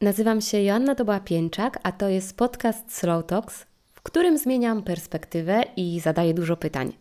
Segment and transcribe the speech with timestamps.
[0.00, 6.00] Nazywam się Joanna Doba-Pieńczak, a to jest podcast Slow Talks, w którym zmieniam perspektywę i
[6.00, 6.92] zadaję dużo pytań.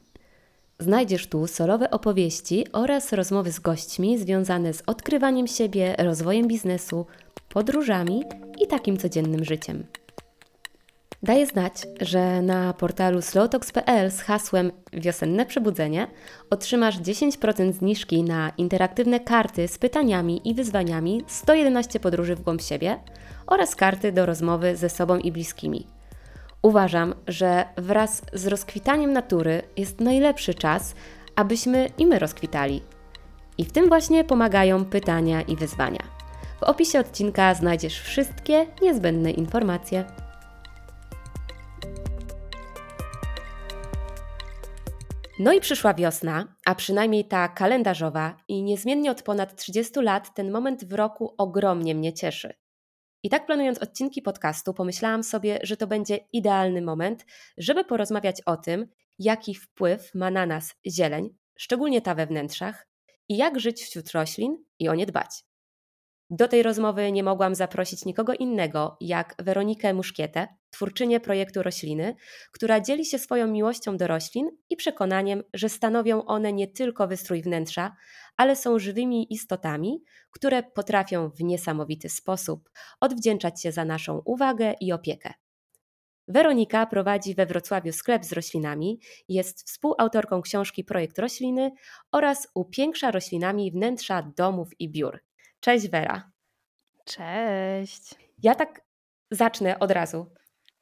[0.80, 7.06] Znajdziesz tu solowe opowieści oraz rozmowy z gośćmi związane z odkrywaniem siebie, rozwojem biznesu,
[7.50, 8.24] podróżami
[8.62, 9.84] i takim codziennym życiem.
[11.24, 16.08] Daję znać, że na portalu slowtalks.pl z hasłem Wiosenne Przebudzenie
[16.50, 23.00] otrzymasz 10% zniżki na interaktywne karty z pytaniami i wyzwaniami 111 podróży w głąb siebie
[23.48, 25.88] oraz karty do rozmowy ze sobą i bliskimi.
[26.62, 30.96] Uważam, że wraz z rozkwitaniem natury jest najlepszy czas,
[31.36, 32.82] abyśmy i my rozkwitali.
[33.58, 36.04] I w tym właśnie pomagają pytania i wyzwania.
[36.60, 40.27] W opisie odcinka znajdziesz wszystkie niezbędne informacje.
[45.40, 50.52] No i przyszła wiosna, a przynajmniej ta kalendarzowa, i niezmiennie od ponad 30 lat ten
[50.52, 52.54] moment w roku ogromnie mnie cieszy.
[53.24, 57.26] I tak planując odcinki podcastu, pomyślałam sobie, że to będzie idealny moment,
[57.58, 58.88] żeby porozmawiać o tym,
[59.20, 62.88] jaki wpływ ma na nas zieleń, szczególnie ta we wnętrzach,
[63.30, 65.47] i jak żyć wśród roślin i o nie dbać.
[66.30, 72.16] Do tej rozmowy nie mogłam zaprosić nikogo innego jak Weronikę Muszkietę, twórczynię projektu Rośliny,
[72.52, 77.42] która dzieli się swoją miłością do roślin i przekonaniem, że stanowią one nie tylko wystrój
[77.42, 77.96] wnętrza,
[78.38, 84.92] ale są żywymi istotami, które potrafią w niesamowity sposób odwdzięczać się za naszą uwagę i
[84.92, 85.34] opiekę.
[86.28, 91.72] Weronika prowadzi we Wrocławiu sklep z roślinami, jest współautorką książki Projekt Rośliny
[92.12, 95.27] oraz upiększa roślinami wnętrza domów i biur.
[95.60, 96.32] Cześć Wera.
[97.06, 98.16] Cześć.
[98.44, 98.82] Ja tak
[99.32, 100.26] zacznę od razu.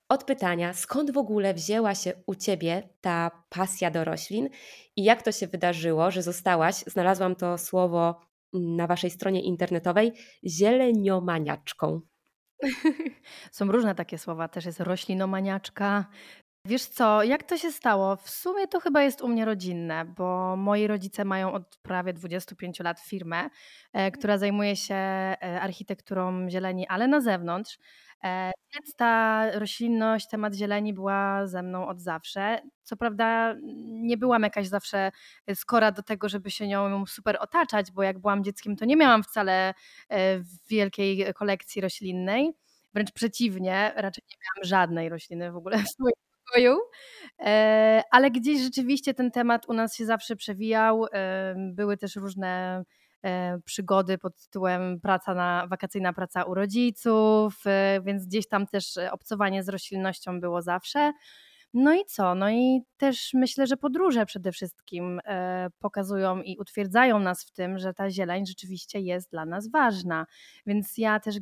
[0.09, 4.49] Od pytania, skąd w ogóle wzięła się u ciebie ta pasja do roślin
[4.95, 8.21] i jak to się wydarzyło, że zostałaś, znalazłam to słowo
[8.53, 10.13] na waszej stronie internetowej,
[10.45, 12.01] zieleniomaniaczką.
[13.51, 16.05] Są różne takie słowa, też jest roślinomaniaczka,
[16.67, 18.15] Wiesz co, jak to się stało?
[18.15, 22.79] W sumie to chyba jest u mnie rodzinne, bo moi rodzice mają od prawie 25
[22.79, 23.49] lat firmę,
[23.93, 27.77] e, która zajmuje się e, architekturą zieleni, ale na zewnątrz.
[28.23, 32.61] E, więc ta roślinność, temat zieleni była ze mną od zawsze.
[32.83, 35.11] Co prawda nie byłam jakaś zawsze
[35.55, 39.23] skora do tego, żeby się nią super otaczać, bo jak byłam dzieckiem, to nie miałam
[39.23, 39.73] wcale
[40.69, 42.51] wielkiej kolekcji roślinnej.
[42.93, 46.77] Wręcz przeciwnie, raczej nie miałam żadnej rośliny w ogóle w swoim pokoju.
[47.39, 51.05] E, ale gdzieś rzeczywiście ten temat u nas się zawsze przewijał.
[51.55, 52.83] Były też różne
[53.25, 58.97] e, przygody pod tytułem praca na, wakacyjna praca u rodziców, e, więc gdzieś tam też
[59.11, 61.11] obcowanie z roślinnością było zawsze.
[61.73, 62.35] No i co?
[62.35, 65.21] No i też myślę, że podróże przede wszystkim
[65.79, 70.25] pokazują i utwierdzają nas w tym, że ta zieleń rzeczywiście jest dla nas ważna.
[70.65, 71.35] Więc ja też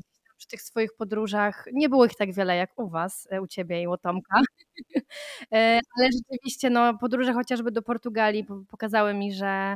[0.44, 3.81] przy tych swoich podróżach, nie było ich tak wiele jak u Was, e, u Ciebie
[3.81, 4.42] i u Tomka,
[5.54, 9.76] e, ale rzeczywiście no, podróże chociażby do Portugalii pokazały mi, że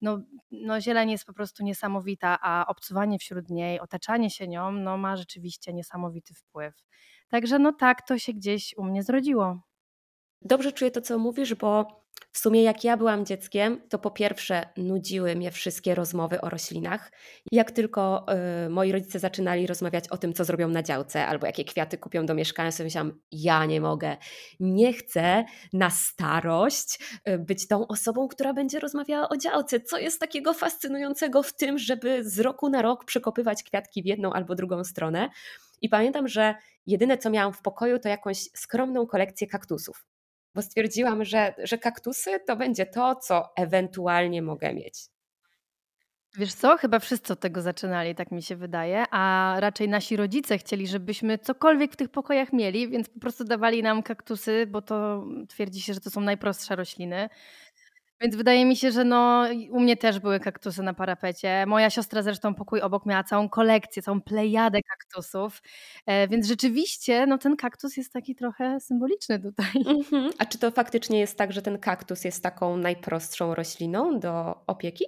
[0.00, 0.18] no,
[0.50, 5.16] no zieleń jest po prostu niesamowita, a obcowanie wśród niej, otaczanie się nią, no ma
[5.16, 6.74] rzeczywiście niesamowity wpływ.
[7.28, 9.60] Także no tak to się gdzieś u mnie zrodziło.
[10.42, 12.02] Dobrze czuję to, co mówisz, bo
[12.32, 17.12] w sumie jak ja byłam dzieckiem, to po pierwsze nudziły mnie wszystkie rozmowy o roślinach.
[17.52, 18.26] Jak tylko
[18.66, 22.26] y, moi rodzice zaczynali rozmawiać o tym, co zrobią na działce albo jakie kwiaty kupią
[22.26, 24.16] do mieszkania, sobie myślałam, ja nie mogę.
[24.60, 29.80] Nie chcę na starość y, być tą osobą, która będzie rozmawiała o działce.
[29.80, 34.32] Co jest takiego fascynującego w tym, żeby z roku na rok przekopywać kwiatki w jedną
[34.32, 35.28] albo drugą stronę?
[35.82, 36.54] I pamiętam, że
[36.86, 40.04] jedyne co miałam w pokoju to jakąś skromną kolekcję kaktusów
[40.54, 45.08] bo stwierdziłam, że, że kaktusy to będzie to, co ewentualnie mogę mieć.
[46.36, 50.58] Wiesz co, chyba wszyscy od tego zaczynali, tak mi się wydaje, a raczej nasi rodzice
[50.58, 55.24] chcieli, żebyśmy cokolwiek w tych pokojach mieli, więc po prostu dawali nam kaktusy, bo to
[55.48, 57.28] twierdzi się, że to są najprostsze rośliny.
[58.20, 61.64] Więc wydaje mi się, że no, u mnie też były kaktusy na parapecie.
[61.66, 65.62] Moja siostra zresztą pokój obok miała całą kolekcję, całą plejadę kaktusów.
[66.06, 69.66] E, więc rzeczywiście no, ten kaktus jest taki trochę symboliczny tutaj.
[69.86, 70.30] Mhm.
[70.38, 75.04] A czy to faktycznie jest tak, że ten kaktus jest taką najprostszą rośliną do opieki?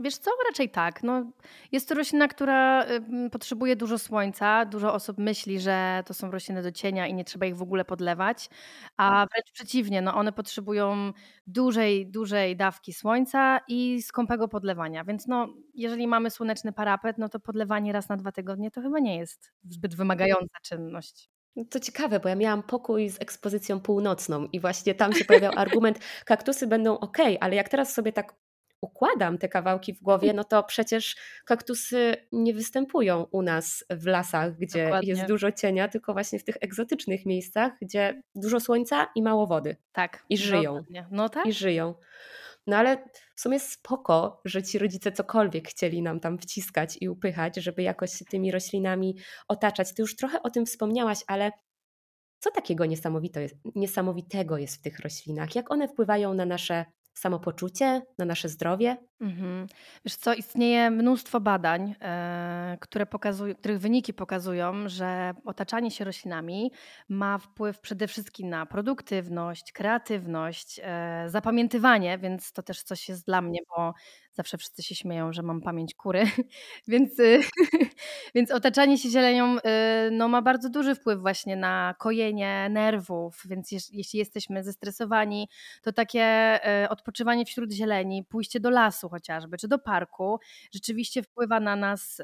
[0.00, 1.02] Wiesz co, raczej tak.
[1.02, 1.32] No,
[1.72, 2.86] jest to roślina, która
[3.32, 4.64] potrzebuje dużo słońca.
[4.64, 7.84] Dużo osób myśli, że to są rośliny do cienia i nie trzeba ich w ogóle
[7.84, 8.48] podlewać,
[8.96, 11.12] a wręcz przeciwnie, no one potrzebują
[11.46, 15.04] dużej, dużej dawki słońca i skąpego podlewania.
[15.04, 18.98] Więc no, jeżeli mamy słoneczny parapet, no to podlewanie raz na dwa tygodnie to chyba
[18.98, 21.30] nie jest zbyt wymagająca czynność.
[21.56, 25.52] No to ciekawe, bo ja miałam pokój z ekspozycją północną i właśnie tam się pojawiał
[25.62, 28.34] argument, kaktusy będą ok, ale jak teraz sobie tak
[28.80, 34.56] układam te kawałki w głowie, no to przecież kaktusy nie występują u nas w lasach,
[34.56, 35.08] gdzie Dokładnie.
[35.08, 39.76] jest dużo cienia, tylko właśnie w tych egzotycznych miejscach, gdzie dużo słońca i mało wody.
[39.92, 40.24] Tak.
[40.28, 40.74] I żyją.
[40.74, 41.06] Dokładnie.
[41.10, 41.46] No tak.
[41.46, 41.94] I żyją.
[42.66, 47.56] No ale w sumie spoko, że ci rodzice cokolwiek chcieli nam tam wciskać i upychać,
[47.56, 49.16] żeby jakoś się tymi roślinami
[49.48, 49.94] otaczać.
[49.94, 51.50] Ty już trochę o tym wspomniałaś, ale
[52.40, 52.84] co takiego
[53.74, 55.54] niesamowitego jest w tych roślinach?
[55.54, 56.84] Jak one wpływają na nasze
[57.18, 58.96] samopoczucie, na nasze zdrowie?
[59.20, 59.66] Mhm.
[60.04, 66.72] Wiesz co, istnieje mnóstwo badań, e, które pokazują, których wyniki pokazują, że otaczanie się roślinami
[67.08, 73.42] ma wpływ przede wszystkim na produktywność, kreatywność, e, zapamiętywanie, więc to też coś jest dla
[73.42, 73.94] mnie, bo
[74.38, 76.24] zawsze wszyscy się śmieją, że mam pamięć kury,
[76.88, 77.40] więc, y,
[78.34, 79.60] więc otaczanie się zielenią y,
[80.10, 85.48] no, ma bardzo duży wpływ właśnie na kojenie nerwów, więc jeśli jesteśmy zestresowani,
[85.82, 90.38] to takie e, odpoczywanie wśród zieleni, pójście do lasu, chociażby, czy do parku,
[90.72, 92.22] rzeczywiście wpływa na nas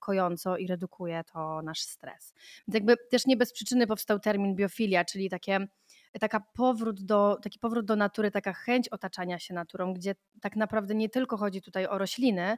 [0.00, 2.34] kojąco i redukuje to nasz stres.
[2.68, 5.66] Więc jakby też nie bez przyczyny powstał termin biofilia, czyli takie
[6.18, 10.94] taka powrót do, taki powrót do natury, taka chęć otaczania się naturą, gdzie tak naprawdę
[10.94, 12.56] nie tylko chodzi tutaj o rośliny,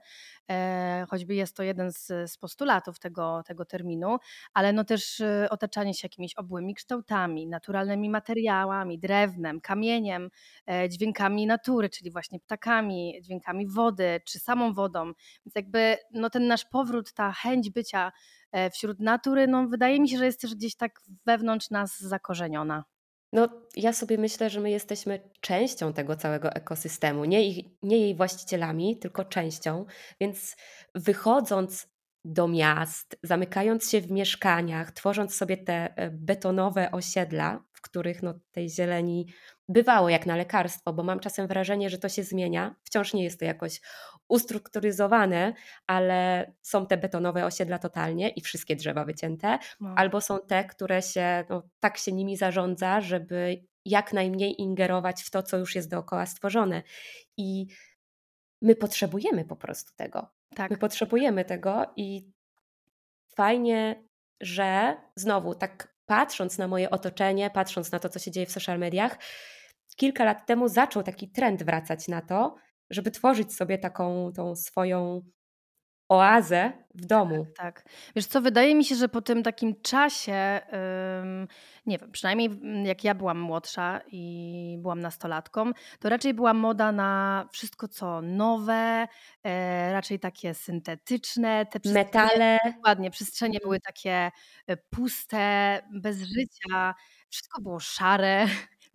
[0.51, 4.17] e, choćby jest to jeden z, z postulatów tego, tego terminu,
[4.55, 10.31] ale no też e, otaczanie się jakimiś obłymi kształtami, naturalnymi materiałami, drewnem, kamieniem,
[10.67, 15.05] e, dźwiękami natury, czyli właśnie ptakami, dźwiękami wody, czy samą wodą.
[15.47, 18.13] Więc jakby no ten nasz powrót, ta chęć bycia
[18.73, 22.85] wśród natury, no wydaje mi się, że jest też gdzieś tak wewnątrz nas zakorzeniona.
[23.33, 28.15] No, ja sobie myślę, że my jesteśmy częścią tego całego ekosystemu, nie, ich, nie jej
[28.15, 29.85] właścicielami, tylko częścią,
[30.21, 30.57] więc
[30.95, 31.89] wychodząc
[32.25, 38.35] do miast, zamykając się w mieszkaniach, tworząc sobie te e, betonowe osiedla, w których no,
[38.53, 39.27] tej zieleni
[39.69, 42.75] bywało jak na lekarstwo, bo mam czasem wrażenie, że to się zmienia.
[42.85, 43.81] Wciąż nie jest to jakoś
[44.29, 45.53] ustrukturyzowane,
[45.87, 49.95] ale są te betonowe osiedla totalnie i wszystkie drzewa wycięte, no.
[49.97, 55.31] albo są te, które się, no, tak się nimi zarządza, żeby jak najmniej ingerować w
[55.31, 56.83] to, co już jest dookoła stworzone.
[57.37, 57.67] I
[58.63, 60.29] my potrzebujemy po prostu tego.
[60.55, 60.71] Tak.
[60.71, 62.31] My potrzebujemy tego i
[63.37, 64.05] fajnie,
[64.41, 68.79] że znowu tak patrząc na moje otoczenie, patrząc na to, co się dzieje w social
[68.79, 69.19] mediach,
[69.99, 72.55] kilka lat temu zaczął taki trend wracać na to,
[72.91, 75.23] żeby tworzyć sobie taką tą swoją
[76.09, 77.47] oazę w domu.
[77.57, 77.93] Tak, tak.
[78.17, 80.61] Wiesz co, wydaje mi się, że po tym takim czasie,
[81.87, 82.51] nie wiem, przynajmniej
[82.85, 89.09] jak ja byłam młodsza i byłam nastolatką, to raczej była moda na wszystko co nowe,
[89.45, 91.67] e, raczej takie syntetyczne.
[91.67, 92.59] Te Metale.
[92.77, 93.95] Dokładnie, przestrzenie były mhm.
[93.95, 94.31] takie
[94.67, 96.95] e, puste, bez życia,
[97.31, 98.47] wszystko było szare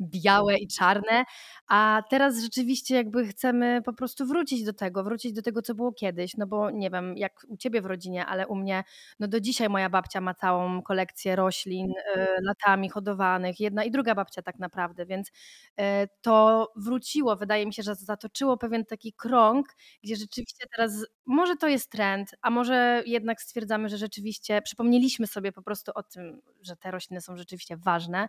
[0.01, 1.24] białe i czarne,
[1.68, 5.92] a teraz rzeczywiście jakby chcemy po prostu wrócić do tego, wrócić do tego, co było
[5.92, 8.84] kiedyś, no bo nie wiem, jak u ciebie w rodzinie, ale u mnie,
[9.19, 14.16] no do dzisiaj moja babcia ma całą kolekcję roślin y, latami hodowanych, jedna i druga
[14.16, 15.84] babcia tak naprawdę, więc y,
[16.22, 19.68] to wróciło, wydaje mi się, że zatoczyło pewien taki krąg,
[20.04, 25.51] gdzie rzeczywiście teraz może to jest trend, a może jednak stwierdzamy, że rzeczywiście przypomnieliśmy sobie
[25.51, 28.27] po prostu o tym, że te rośliny są rzeczywiście ważne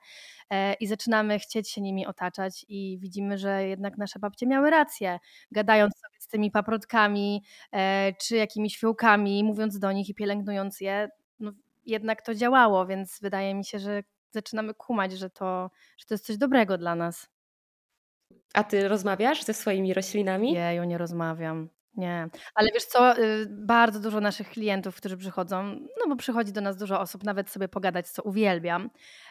[0.51, 5.19] e, i zaczynamy chcieć się nimi otaczać i widzimy, że jednak nasze babcie miały rację,
[5.51, 7.43] gadając sobie z tymi paprotkami
[7.73, 11.09] e, czy jakimiś fiołkami, mówiąc do nich i pielęgnując je,
[11.41, 11.53] no
[11.87, 16.27] jednak to działało, więc wydaje mi się, że zaczynamy kumać, że to, że to jest
[16.27, 17.29] coś dobrego dla nas.
[18.55, 20.53] A ty rozmawiasz ze swoimi roślinami?
[20.53, 21.69] Nie, ja nie rozmawiam.
[21.97, 26.61] Nie, ale wiesz co, y, bardzo dużo naszych klientów, którzy przychodzą, no bo przychodzi do
[26.61, 28.91] nas dużo osób, nawet sobie pogadać, co uwielbiam,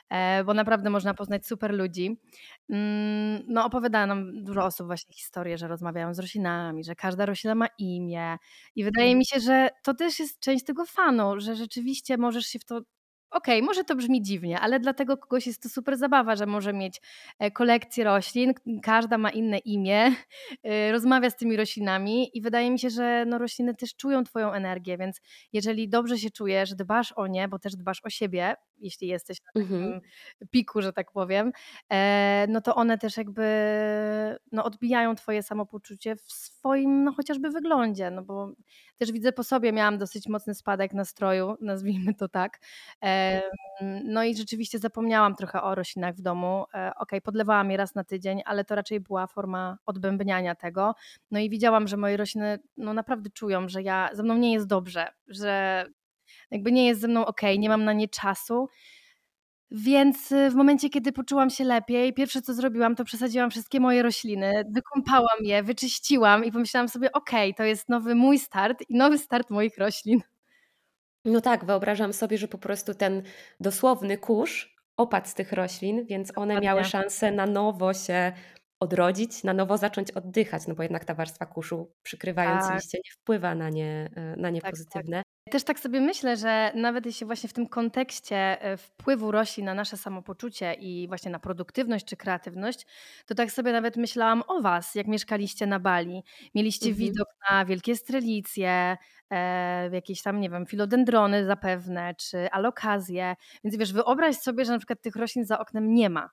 [0.10, 2.22] e, bo naprawdę można poznać super ludzi.
[2.70, 7.56] Mm, no opowiada nam dużo osób właśnie historię, że rozmawiają z roślinami, że każda roślina
[7.56, 8.38] ma imię
[8.76, 9.18] i wydaje mhm.
[9.18, 12.82] mi się, że to też jest część tego fanu, że rzeczywiście możesz się w to
[13.34, 16.46] Okej, okay, może to brzmi dziwnie, ale dla tego kogoś jest to super zabawa, że
[16.46, 17.02] może mieć
[17.40, 20.16] e, kolekcję roślin, każda ma inne imię,
[20.64, 24.52] e, rozmawia z tymi roślinami i wydaje mi się, że no rośliny też czują Twoją
[24.52, 25.22] energię, więc
[25.54, 29.62] jeżeli dobrze się czujesz, dbasz o nie, bo też dbasz o siebie, jeśli jesteś na
[29.62, 30.02] takim mhm.
[30.52, 31.52] piku, że tak powiem,
[31.90, 33.44] e, no to one też jakby
[34.52, 38.52] no, odbijają Twoje samopoczucie w swoim no, chociażby wyglądzie, no bo
[38.98, 42.60] też widzę po sobie, miałam dosyć mocny spadek nastroju, nazwijmy to tak.
[44.04, 46.66] No i rzeczywiście zapomniałam trochę o roślinach w domu.
[46.74, 50.96] E, ok, podlewałam je raz na tydzień, ale to raczej była forma odbębniania tego.
[51.32, 54.68] No i widziałam, że moje rośliny no naprawdę czują, że ja, ze mną nie jest
[54.68, 55.86] dobrze, że
[56.54, 58.70] jakby nie jest ze mną ok, nie mam na nie czasu.
[59.72, 64.04] Więc y, w momencie, kiedy poczułam się lepiej, pierwsze co zrobiłam, to przesadziłam wszystkie moje
[64.04, 69.18] rośliny, wykąpałam je, wyczyściłam i pomyślałam sobie: "Okej, to jest nowy mój start i nowy
[69.18, 70.20] start moich roślin".
[71.26, 73.24] No tak, wyobrażam sobie, że po prostu ten
[73.60, 76.84] dosłowny kurz opadł z tych roślin, więc one miały Dokładnie.
[76.84, 78.34] szansę na nowo się
[78.84, 82.76] odrodzić, na nowo zacząć oddychać, no bo jednak ta warstwa kurzu przykrywając Tak.
[82.76, 84.72] liście nie wpływa na nie, e, na nie Tak, tak.
[84.72, 85.24] pozytywne.
[85.52, 89.74] Też tak sobie myślę, że nawet jeśli właśnie w tym kontekście e, wpływu roślin na
[89.74, 92.86] nasze samopoczucie i właśnie na produktywność czy kreatywność,
[93.26, 96.24] to tak sobie nawet myślałam o Was, jak mieszkaliście na Bali.
[96.56, 97.00] Mieliście Mhm.
[97.08, 98.98] widok na wielkie strelicje,
[99.30, 103.36] e, jakieś tam, nie wiem, filodendrony zapewne, czy alokazje.
[103.64, 106.30] Więc wiesz, wyobraź sobie, że na przykład tych roślin za oknem nie ma.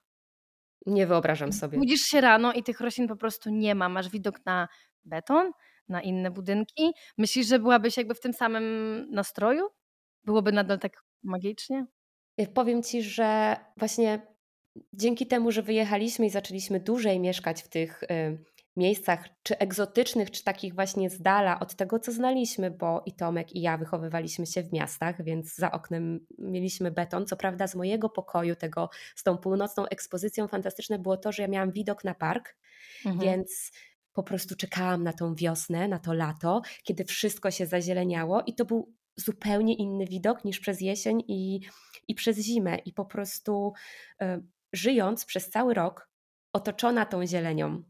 [0.86, 1.78] Nie wyobrażam sobie.
[1.78, 3.88] Budzisz się rano i tych roślin po prostu nie ma.
[3.88, 4.68] Masz widok na
[5.04, 5.52] beton,
[5.88, 6.92] na inne budynki.
[7.18, 9.68] Myślisz, że byłabyś jakby w tym samym nastroju?
[10.24, 11.86] Byłoby nadal tak magicznie?
[12.40, 14.26] Y, powiem Ci, że właśnie
[14.92, 18.44] dzięki temu, że wyjechaliśmy i zaczęliśmy dłużej mieszkać w tych, y,
[18.76, 23.52] miejscach, czy egzotycznych, czy takich właśnie z dala od tego, co znaliśmy, bo i Tomek,
[23.56, 27.26] i ja wychowywaliśmy się w miastach, więc za oknem mieliśmy beton.
[27.26, 31.48] Co prawda z mojego pokoju, tego z tą północną ekspozycją fantastyczne było to, że ja
[31.48, 32.56] miałam widok na park,
[33.04, 33.20] Mhm.
[33.20, 33.72] więc
[34.12, 38.64] po prostu czekałam na tą wiosnę, na to lato, kiedy wszystko się zazieleniało i to
[38.64, 41.60] był zupełnie inny widok niż przez jesień i
[42.08, 42.78] i przez zimę.
[42.78, 43.72] I po prostu,
[44.22, 44.26] y,
[44.72, 46.10] żyjąc przez cały rok
[46.52, 47.82] otoczona tą zielenią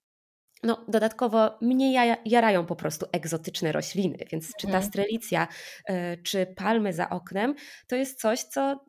[0.63, 4.83] no, dodatkowo mnie jarają po prostu egzotyczne rośliny, więc czy ta Mhm.
[4.83, 5.49] strelicja,
[5.91, 7.55] y, czy palmy za oknem,
[7.87, 8.85] to jest coś, co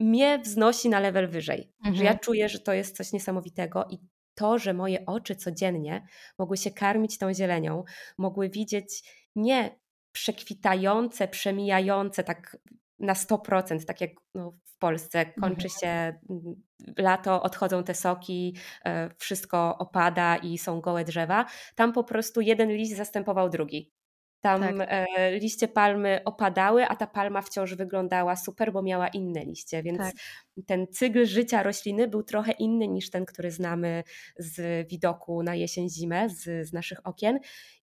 [0.00, 1.72] mnie wznosi na level wyżej.
[1.92, 2.18] Że ja Mhm.
[2.22, 3.98] czuję, że to jest coś niesamowitego i
[4.34, 6.06] to, że moje oczy codziennie
[6.38, 7.84] mogły się karmić tą zielenią,
[8.18, 9.02] mogły widzieć
[9.36, 9.78] nie
[10.12, 12.56] przekwitające, przemijające tak
[13.00, 15.70] na 100%, tak jak no, w Polsce kończy Mhm.
[15.80, 16.62] się mm,
[16.98, 21.44] lato, odchodzą te soki, e, wszystko opada i są gołe drzewa.
[21.74, 23.92] Tam po prostu jeden liść zastępował drugi.
[24.40, 24.74] Tam Tak.
[24.90, 29.98] e, liście palmy opadały, a ta palma wciąż wyglądała super, bo miała inne liście, więc
[29.98, 30.14] Tak.
[30.66, 34.02] ten cykl życia rośliny był trochę inny niż ten, który znamy
[34.38, 37.38] z widoku na jesień, zimę, z, z naszych okien.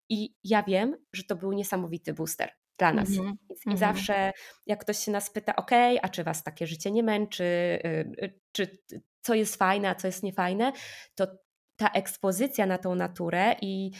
[0.09, 3.09] I ja wiem, że to był niesamowity booster dla nas.
[3.09, 3.37] Mhm.
[3.49, 3.77] Więc I Mhm.
[3.77, 4.31] zawsze,
[4.65, 8.39] jak ktoś się nas pyta, ok, a czy was takie życie nie męczy, y, y,
[8.51, 8.77] czy
[9.21, 10.71] co jest fajne, a co jest niefajne,
[11.15, 11.27] to
[11.75, 13.91] ta ekspozycja na tą naturę i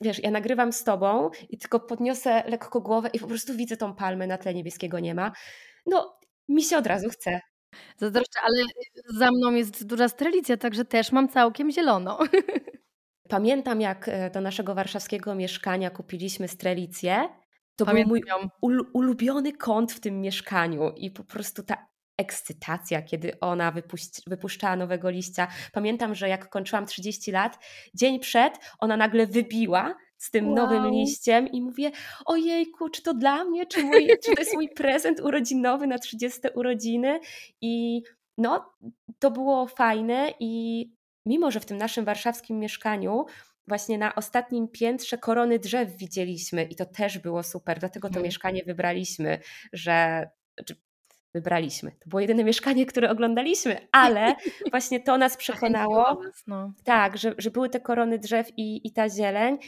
[0.00, 3.94] wiesz, ja nagrywam z tobą i tylko podniosę lekko głowę i po prostu widzę tą
[3.94, 5.32] palmę na tle niebieskiego niema.
[5.86, 6.18] No,
[6.48, 7.40] mi się od razu chce.
[7.96, 8.64] Zazdroszczę, ale
[9.18, 12.18] za mną jest duża strelicja, także też mam całkiem zielono.
[13.28, 17.28] Pamiętam, jak e, do naszego warszawskiego mieszkania kupiliśmy strelicję.
[17.76, 21.86] To Pamiętam był mój ulubiony kąt w tym mieszkaniu i po prostu ta
[22.18, 23.72] ekscytacja, kiedy ona
[24.26, 25.48] wypuszczała nowego liścia.
[25.72, 27.58] Pamiętam, że jak kończyłam 30 lat,
[27.94, 30.92] dzień przed ona nagle wybiła z tym nowym Wow.
[30.92, 31.90] liściem i mówię,
[32.26, 36.40] ojejku, czy to dla mnie, czy, mój, czy to jest mój prezent urodzinowy na 30
[36.54, 37.20] urodziny
[37.60, 38.02] i
[38.38, 38.72] no,
[39.18, 40.84] to było fajne i
[41.26, 43.24] mimo, że w tym naszym warszawskim mieszkaniu
[43.68, 48.24] właśnie na ostatnim piętrze korony drzew widzieliśmy i to też było super, dlatego to Mhm.
[48.24, 49.38] mieszkanie wybraliśmy,
[49.72, 50.76] że znaczy
[51.34, 51.90] wybraliśmy.
[51.90, 54.34] To było jedyne mieszkanie, które oglądaliśmy, ale
[54.72, 56.72] właśnie to nas przekonało, no.
[56.84, 59.58] tak, że, że były te korony drzew i, i ta zieleń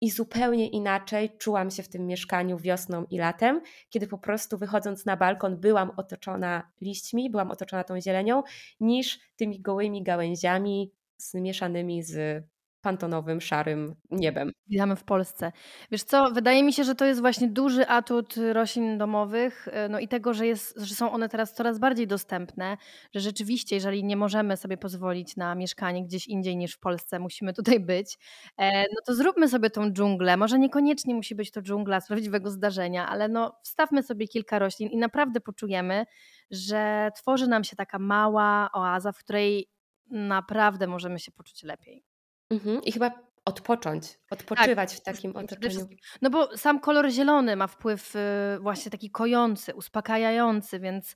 [0.00, 3.60] i zupełnie inaczej czułam się w tym mieszkaniu wiosną i latem,
[3.90, 8.42] kiedy po prostu wychodząc na balkon byłam otoczona liśćmi, byłam otoczona tą zielenią,
[8.80, 12.44] niż tymi gołymi gałęziami zmieszanymi z
[12.80, 14.52] pantonowym, szarym niebem.
[14.68, 15.52] Witamy w Polsce.
[15.90, 19.98] Wiesz co, wydaje mi się, że to jest właśnie duży atut roślin domowych, y, no
[19.98, 22.76] i tego, że, jest, że są one teraz coraz bardziej dostępne,
[23.14, 27.52] że rzeczywiście, jeżeli nie możemy sobie pozwolić na mieszkanie gdzieś indziej niż w Polsce, musimy
[27.52, 28.18] tutaj być,
[28.58, 30.36] e, no to zróbmy sobie tą dżunglę.
[30.36, 34.88] Może niekoniecznie musi być to dżungla z prawdziwego zdarzenia, ale no wstawmy sobie kilka roślin
[34.88, 36.04] i naprawdę poczujemy,
[36.50, 39.68] że tworzy nam się taka mała oaza, w której
[40.10, 42.07] naprawdę możemy się poczuć lepiej.
[42.50, 42.82] Mhm.
[42.84, 45.88] I chyba odpocząć, Tak, odpoczywać w przede takim otoczeniu.
[46.22, 48.18] No bo sam kolor zielony ma wpływ y,
[48.60, 51.14] właśnie taki kojący, uspokajający, więc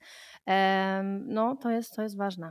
[1.25, 2.51] no to jest, to jest ważne.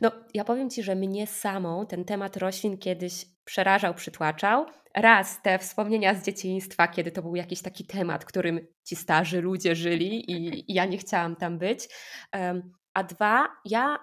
[0.00, 4.66] No, ja powiem Ci, że mnie samą ten temat roślin kiedyś przerażał, przytłaczał.
[4.96, 9.74] Raz te wspomnienia z dzieciństwa, kiedy to był jakiś taki temat, którym ci starzy ludzie
[9.74, 11.88] żyli i, i ja nie chciałam tam być.
[12.32, 13.98] Em, A dwa, ja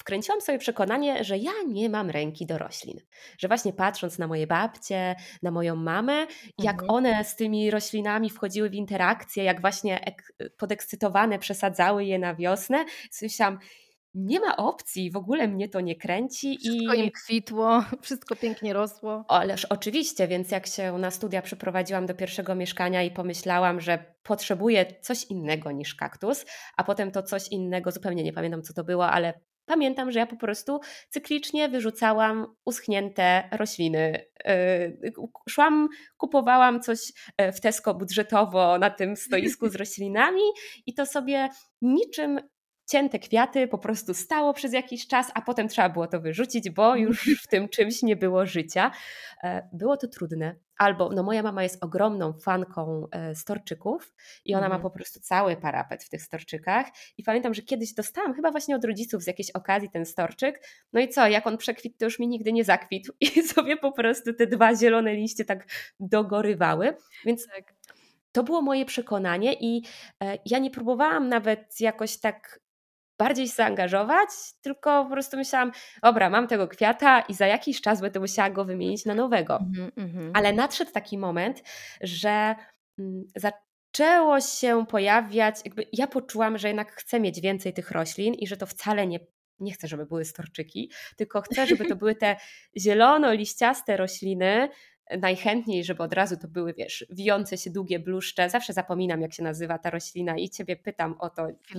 [0.00, 3.00] wkręciłam sobie przekonanie, że ja nie mam ręki do roślin.
[3.38, 6.26] Że właśnie patrząc na moje babcie, na moją mamę,
[6.58, 6.90] jak Mhm.
[6.90, 12.84] one z tymi roślinami wchodziły w interakcję, jak właśnie ek- podekscytowane przesadzały je na wiosnę,
[13.22, 13.58] myślałam,
[14.14, 16.58] nie ma opcji, w ogóle mnie to nie kręci.
[16.58, 19.24] Wszystko i im kwitło, wszystko pięknie rosło.
[19.28, 24.86] Ależ oczywiście, więc jak się na studia przeprowadziłam do pierwszego mieszkania i pomyślałam, że potrzebuję
[25.00, 29.10] coś innego niż kaktus, a potem to coś innego, zupełnie nie pamiętam co to było,
[29.10, 29.40] ale
[29.70, 34.24] pamiętam, że ja po prostu cyklicznie wyrzucałam uschnięte rośliny.
[35.04, 35.12] Yy,
[35.48, 40.42] szłam, kupowałam coś e, w Tesco budżetowo na tym stoisku z roślinami
[40.86, 41.48] i to sobie
[41.82, 42.40] niczym
[42.90, 46.96] cięte kwiaty po prostu stało przez jakiś czas, a potem trzeba było to wyrzucić, bo
[46.96, 48.90] już w tym czymś nie było życia.
[49.42, 50.54] E, było to trudne.
[50.78, 54.82] Albo, no moja mama jest ogromną fanką e, storczyków i ona mhm.
[54.82, 56.86] ma po prostu cały parapet w tych storczykach.
[57.18, 60.62] I pamiętam, że kiedyś dostałam chyba właśnie od rodziców z jakiejś okazji ten storczyk.
[60.92, 63.12] No i co, jak on przekwitł, to już mi nigdy nie zakwitł.
[63.20, 65.66] I sobie po prostu te dwa zielone liście tak
[66.00, 66.96] dogorywały.
[67.24, 67.74] Więc tak.
[68.32, 69.82] to było moje przekonanie i
[70.22, 72.60] e, ja nie próbowałam nawet jakoś tak
[73.20, 74.28] bardziej zaangażować,
[74.62, 75.72] tylko po prostu myślałam,
[76.02, 79.58] dobra, mam tego kwiata i za jakiś czas będę musiała go wymienić na nowego.
[79.76, 80.30] Mm -hmm.
[80.34, 81.62] Ale nadszedł taki moment,
[82.00, 82.54] że
[82.98, 88.46] mm, zaczęło się pojawiać, jakby ja poczułam, że jednak chcę mieć więcej tych roślin i
[88.46, 89.20] że to wcale nie
[89.60, 92.36] nie chcę, żeby były storczyki, tylko chcę, żeby to były te
[92.84, 94.68] zielono-liściaste rośliny,
[95.18, 98.50] najchętniej, żeby od razu to były, wiesz, wijące się długie bluszcze.
[98.50, 101.48] Zawsze zapominam, jak się nazywa ta roślina i ciebie pytam o to.
[101.62, 101.78] Czy...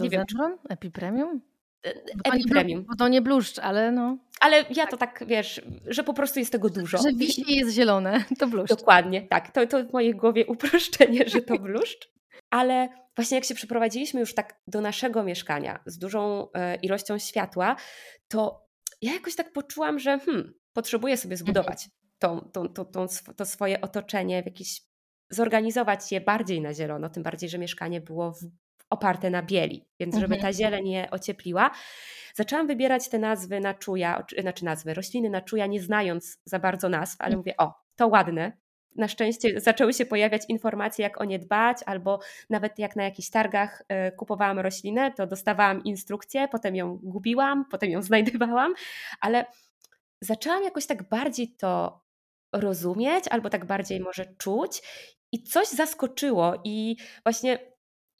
[0.69, 1.41] Epipremium?
[1.85, 2.85] E, epipremium.
[2.89, 4.17] Bo to nie bluszcz, ale no.
[4.39, 6.97] Ale ja to tak, wiesz, że po prostu jest tego dużo.
[6.97, 8.69] Że wiśnie jest zielone, to bluszcz.
[8.69, 9.51] Dokładnie, tak.
[9.51, 12.11] To, to w mojej głowie uproszczenie, że to bluszcz.
[12.49, 17.75] Ale właśnie jak się przeprowadziliśmy już tak do naszego mieszkania z dużą e, ilością światła,
[18.27, 18.67] to
[19.01, 21.45] ja jakoś tak poczułam, że hmm, potrzebuję sobie mhm.
[21.45, 21.89] zbudować
[22.21, 24.81] tą, tą, tą, tą, to swoje otoczenie, w jakiś,
[25.29, 28.39] zorganizować je bardziej na zielono, tym bardziej, że mieszkanie było w,
[28.89, 30.41] oparte na bieli, więc żeby mhm.
[30.41, 31.71] ta zieleń je ociepliła.
[32.35, 36.89] Zaczęłam wybierać te nazwy na czuja, znaczy nazwy, rośliny na czuja, nie znając za bardzo
[36.89, 38.57] nazw, ale mówię, o, to ładne,
[38.95, 43.29] na szczęście zaczęły się pojawiać informacje, jak o nie dbać, albo nawet jak na jakichś
[43.29, 48.73] targach e, kupowałam roślinę, to dostawałam instrukcję, potem ją gubiłam, potem ją znajdowałam,
[49.21, 49.45] ale
[50.21, 52.01] zaczęłam jakoś tak bardziej to
[52.53, 54.81] rozumieć, albo tak bardziej może czuć.
[55.31, 57.71] I coś zaskoczyło, i właśnie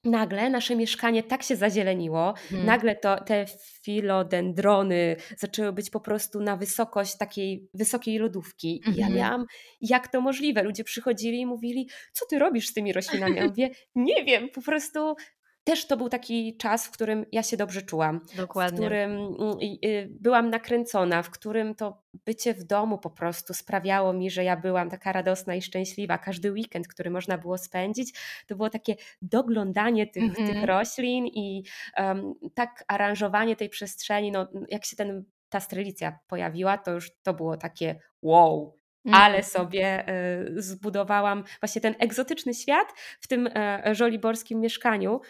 [0.04, 2.68] nagle nasze mieszkanie tak się zazieleniło, hmm.
[2.68, 3.46] nagle to, te
[3.84, 8.82] filodendrony zaczęły być po prostu na wysokość takiej wysokiej lodówki.
[8.88, 9.14] I ja mhm.
[9.14, 9.46] miałam,
[9.82, 10.64] jak to możliwe?
[10.64, 13.36] Ludzie przychodzili i mówili, co ty robisz z tymi roślinami?
[13.36, 15.16] Ja mówię, nie wiem, po prostu
[15.64, 18.22] też to był taki czas, w którym ja się dobrze czułam.
[18.36, 18.78] Dokładnie.
[18.78, 24.14] W którym mm, y, byłam nakręcona, w którym to bycie w domu po prostu sprawiało
[24.14, 26.18] mi, że ja byłam taka radosna i szczęśliwa.
[26.18, 28.14] Każdy weekend, który można było spędzić,
[28.48, 30.48] to było takie doglądanie tych, mm -hmm.
[30.48, 31.64] tych roślin i
[31.98, 34.32] um, tak aranżowanie tej przestrzeni.
[34.32, 39.44] No, jak się ten, ta strelicja pojawiła, to już to było takie wow, ale mhm.
[39.44, 42.88] sobie e, zbudowałam właśnie ten egzotyczny świat
[43.20, 45.22] w tym e, żoliborskim mieszkaniu,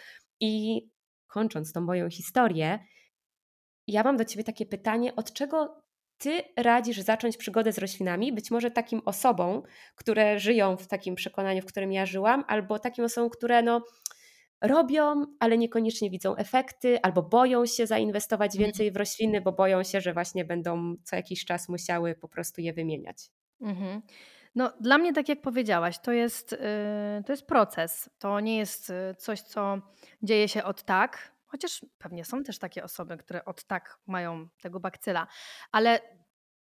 [0.42, 0.82] i
[1.26, 2.78] kończąc tą moją historię,
[3.86, 5.82] ja mam do Ciebie takie pytanie, od czego
[6.18, 8.32] Ty radzisz zacząć przygodę z roślinami?
[8.32, 9.62] Być może takim osobom,
[9.94, 13.82] które żyją w takim przekonaniu, w którym ja żyłam, albo takim osobom, które no,
[14.60, 18.64] robią, ale niekoniecznie widzą efekty, albo boją się zainwestować mhm.
[18.64, 22.60] więcej w rośliny, bo boją się, że właśnie będą co jakiś czas musiały po prostu
[22.60, 23.30] je wymieniać.
[23.60, 24.02] Mhm.
[24.54, 26.58] No, dla mnie, tak jak powiedziałaś, to jest, yy,
[27.26, 28.10] to jest proces.
[28.18, 29.78] To nie jest y, coś, co
[30.22, 34.80] dzieje się od tak, chociaż pewnie są też takie osoby, które od tak mają tego
[34.80, 35.26] bakcyla,
[35.72, 36.00] ale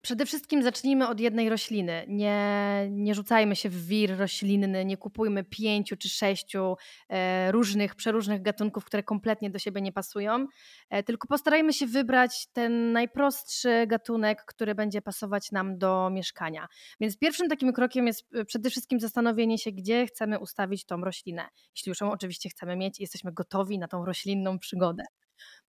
[0.02, 2.04] Przede wszystkim zacznijmy od jednej rośliny.
[2.08, 6.76] Nie, nie rzucajmy się w wir roślinny, nie kupujmy pięciu czy sześciu
[7.08, 10.46] e, różnych, przeróżnych gatunków, które kompletnie do siebie nie pasują,
[10.90, 16.66] e, tylko postarajmy się wybrać ten najprostszy gatunek, który będzie pasować nam do mieszkania.
[17.00, 21.48] Więc pierwszym takim krokiem jest e, przede wszystkim zastanowienie się, gdzie chcemy ustawić tą roślinę.
[21.76, 25.04] Jeśli już ją oczywiście chcemy mieć jesteśmy gotowi na tą roślinną przygodę.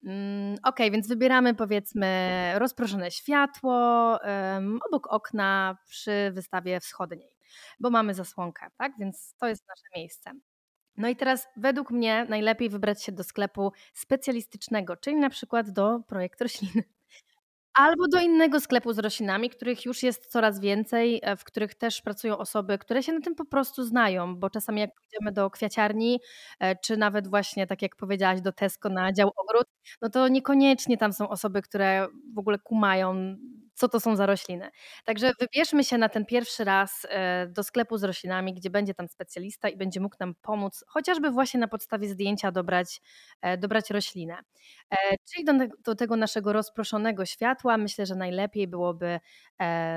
[0.05, 3.75] Mm, ok, więc wybieramy powiedzmy rozproszone światło
[4.25, 7.31] um, obok okna przy wystawie wschodniej,
[7.81, 8.93] bo mamy zasłonkę, tak?
[8.99, 10.31] Więc to jest nasze miejsce.
[10.97, 16.01] No i teraz według mnie najlepiej wybrać się do sklepu specjalistycznego, czyli na przykład do
[16.09, 16.83] projekt rośliny.
[17.79, 22.03] Albo do innego sklepu z roślinami, których już jest coraz więcej, e, w których też
[22.03, 26.21] pracują osoby, które się na tym po prostu znają, bo czasami jak pójdziemy do kwiaciarni,
[26.61, 29.67] e, czy nawet właśnie, tak jak powiedziałaś, do Tesco na dział ogród,
[30.03, 33.37] no to niekoniecznie tam są osoby, które w ogóle kumają
[33.79, 34.71] co to są za rośliny.
[35.05, 39.09] Także wybierzmy się na ten pierwszy raz e, do sklepu z roślinami, gdzie będzie tam
[39.09, 43.01] specjalista i będzie mógł nam pomóc, chociażby właśnie na podstawie zdjęcia dobrać,
[43.43, 44.37] e, dobrać roślinę.
[44.91, 44.97] E,
[45.31, 45.53] czyli do,
[45.85, 49.21] do tego naszego rozproszonego światła myślę, że najlepiej byłoby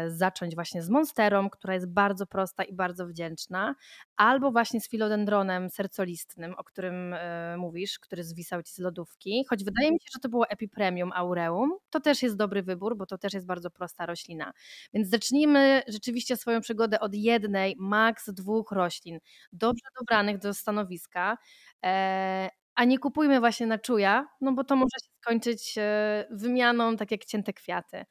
[0.07, 3.75] zacząć właśnie z monsterą, która jest bardzo prosta i bardzo wdzięczna,
[4.15, 7.15] albo właśnie z filodendronem sercolistnym, o którym
[7.57, 9.45] mówisz, który zwisał ci z lodówki.
[9.49, 11.71] Choć wydaje mi się, że to było Epipremium aureum.
[11.89, 14.53] To też jest dobry wybór, bo to też jest bardzo prosta roślina.
[14.93, 19.19] Więc zacznijmy rzeczywiście swoją przygodę od jednej, maks dwóch roślin,
[19.53, 21.37] dobrze dobranych do stanowiska.
[21.85, 26.97] E, a nie kupujmy właśnie na czuja, no bo to może się skończyć e, wymianą,
[26.97, 28.05] tak jak cięte kwiaty.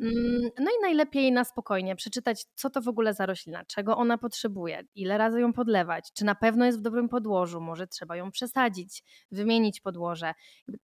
[0.00, 4.18] Mm, no i najlepiej na spokojnie przeczytać, co to w ogóle za roślina, czego ona
[4.18, 8.30] potrzebuje, ile razy ją podlewać, czy na pewno jest w dobrym podłożu, może trzeba ją
[8.30, 10.34] przesadzić, wymienić podłoże.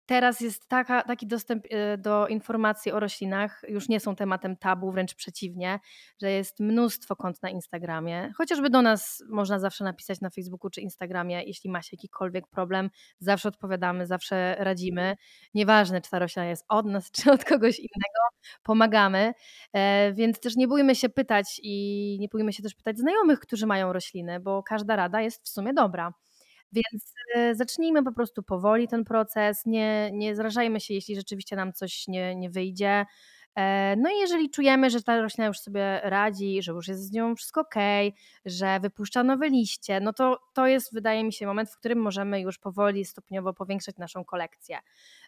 [0.06, 4.92] Teraz jest taka, taki dostęp e, do informacji o roślinach, już nie są tematem tabu,
[4.92, 5.78] wręcz przeciwnie,
[6.22, 8.32] że jest mnóstwo kont na Instagramie.
[8.36, 13.48] Chociażby do nas można zawsze napisać na Facebooku czy Instagramie, jeśli macie jakikolwiek problem, zawsze
[13.48, 15.16] odpowiadamy, zawsze radzimy.
[15.70, 18.20] Nieważne, czy ta roślina jest od nas, czy od kogoś innego,
[18.62, 19.32] pomagamy.
[19.72, 23.66] E, więc też nie bójmy się pytać i nie bójmy się też pytać znajomych, którzy
[23.66, 26.14] mają rośliny, bo każda rada jest w sumie dobra.
[26.72, 31.72] Więc e, zacznijmy po prostu powoli ten proces, nie, nie zrażajmy się, jeśli rzeczywiście nam
[31.72, 33.06] coś nie, nie wyjdzie.
[33.56, 37.12] E, no i jeżeli czujemy, że ta roślina już sobie radzi, że już jest z
[37.12, 37.74] nią wszystko ok,
[38.44, 42.40] że wypuszcza nowe liście, no to to jest, wydaje mi się, moment, w którym możemy
[42.40, 44.78] już powoli, stopniowo powiększać naszą kolekcję.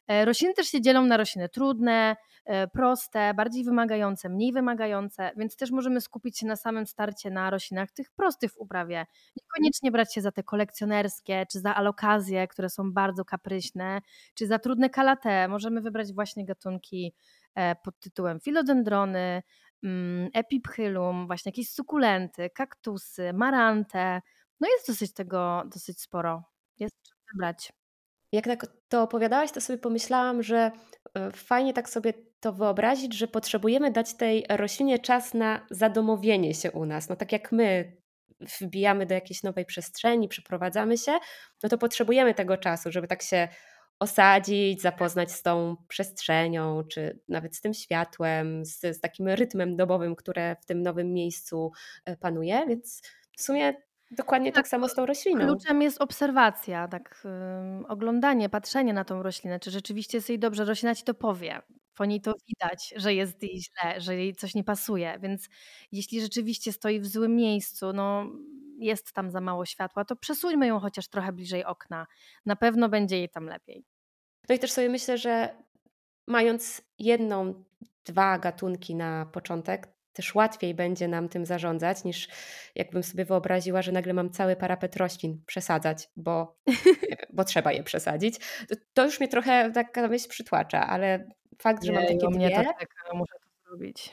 [0.08, 5.56] E, rośliny też się dzielą na rośliny trudne, e, proste, bardziej wymagające, mniej wymagające, więc
[5.56, 9.06] też możemy skupić się na samym starcie na roślinach tych prostych w uprawie.
[9.36, 14.00] Niekoniecznie brać się za te kolekcjonerskie, czy za alokazje, które są bardzo kapryśne,
[14.34, 15.48] czy za trudne kalate.
[15.48, 17.14] Możemy wybrać właśnie gatunki
[17.84, 19.42] pod tytułem filodendrony,
[19.84, 24.20] mm, epipchylum, właśnie jakieś sukulenty, kaktusy, marante.
[24.60, 26.44] No jest dosyć tego, dosyć sporo.
[26.78, 27.72] Jest czym wybrać.
[28.32, 30.70] Jak tak to opowiadałaś, to sobie pomyślałam, że
[31.14, 36.70] e, fajnie tak sobie to wyobrazić, że potrzebujemy dać tej roślinie czas na zadomowienie się
[36.70, 37.08] u nas.
[37.08, 37.96] No tak jak my
[38.60, 41.12] wbijamy do jakiejś nowej przestrzeni, przeprowadzamy się,
[41.62, 43.48] no to potrzebujemy tego czasu, żeby tak się
[44.02, 50.16] osadzić, zapoznać z tą przestrzenią, czy nawet z tym światłem, z, z takim rytmem dobowym,
[50.16, 51.72] które w tym nowym miejscu
[52.04, 52.64] e, panuje.
[52.68, 53.02] Więc
[53.38, 53.74] w sumie
[54.10, 55.46] dokładnie tak, tak samo z tą rośliną.
[55.46, 57.26] Kluczem jest obserwacja, tak
[57.88, 60.64] oglądanie, patrzenie na tą roślinę, czy rzeczywiście jest jej dobrze.
[60.64, 61.62] Roślina ci to powie.
[61.94, 65.18] Po niej to widać, że jest jej źle, że jej coś nie pasuje.
[65.22, 65.48] Więc
[65.92, 68.26] jeśli rzeczywiście stoi w złym miejscu, no
[68.78, 72.06] jest tam za mało światła, to przesuńmy ją chociaż trochę bliżej okna.
[72.46, 73.84] Na pewno będzie jej tam lepiej.
[74.48, 75.48] No i też sobie myślę, że
[76.26, 77.64] mając jedną,
[78.04, 82.28] dwa gatunki na początek, też łatwiej będzie nam tym zarządzać, niż
[82.74, 86.56] jakbym sobie wyobraziła, że nagle mam cały parapet roślin przesadzać, bo,
[87.36, 88.38] bo trzeba je przesadzić.
[88.68, 91.28] To, to, już mnie trochę taka myśl przytłacza, ale
[91.58, 92.56] fakt, że mam takie mnie dwie...
[92.56, 94.10] to czeka, muszę to zrobić.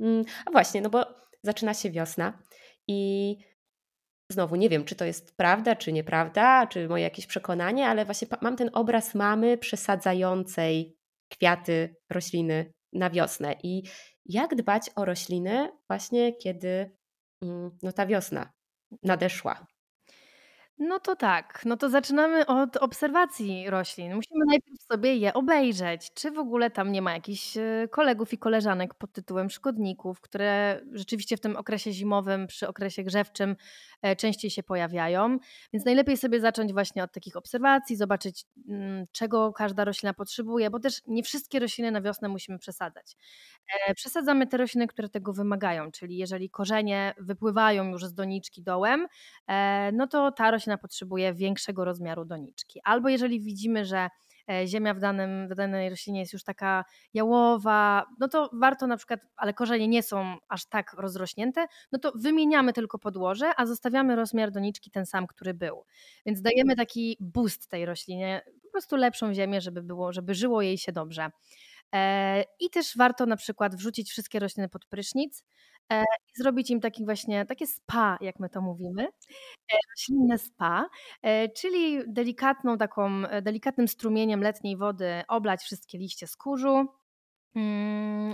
[0.00, 1.06] Mm, a właśnie, no bo
[1.42, 2.38] zaczyna się wiosna
[2.88, 3.36] i
[4.32, 8.28] Znowu nie wiem, czy to jest prawda, czy nieprawda, czy moje jakieś przekonanie, ale właśnie
[8.40, 10.96] mam ten obraz mamy przesadzającej
[11.28, 13.54] kwiaty, rośliny na wiosnę.
[13.62, 13.82] I
[14.26, 16.96] jak dbać o rośliny właśnie kiedy
[17.42, 18.52] mm, no, ta wiosna
[19.02, 19.66] nadeszła?
[20.78, 24.14] No to tak, no to zaczynamy od obserwacji roślin.
[24.14, 28.38] Musimy najpierw sobie je obejrzeć, czy w ogóle tam nie ma jakichś e, kolegów i
[28.38, 33.56] koleżanek pod tytułem szkodników, które rzeczywiście w tym okresie zimowym, przy okresie grzewczym
[34.02, 35.38] e, częściej się pojawiają.
[35.72, 40.78] Więc najlepiej sobie zacząć właśnie od takich obserwacji, zobaczyć mm, czego każda roślina potrzebuje, bo
[40.80, 43.16] też nie wszystkie rośliny na wiosnę musimy przesadzać.
[43.86, 49.06] E, przesadzamy te rośliny, które tego wymagają, czyli jeżeli korzenie wypływają już z doniczki dołem,
[49.92, 52.80] no to ta roślina potrzebuje większego rozmiaru doniczki.
[52.84, 54.08] Albo jeżeli widzimy, że
[54.50, 58.96] e, ziemia w, danym, w danej roślinie jest już taka jałowa, no to warto na
[58.96, 64.16] przykład, ale korzenie nie są aż tak rozrośnięte, no to wymieniamy tylko podłoże, a zostawiamy
[64.16, 65.84] rozmiar doniczki ten sam, który był.
[66.26, 70.78] Więc dajemy taki boost tej roślinie, po prostu lepszą ziemię, żeby, było, żeby żyło jej
[70.78, 71.30] się dobrze.
[71.94, 75.44] E, I też warto na przykład wrzucić wszystkie rośliny pod prysznic
[75.92, 79.02] e, i zrobić im taki właśnie, takie spa, jak my to mówimy,
[79.72, 80.88] e, roślinne spa,
[81.56, 86.86] czyli delikatną taką, delikatnym strumieniem letniej wody oblać wszystkie liście z kurzu,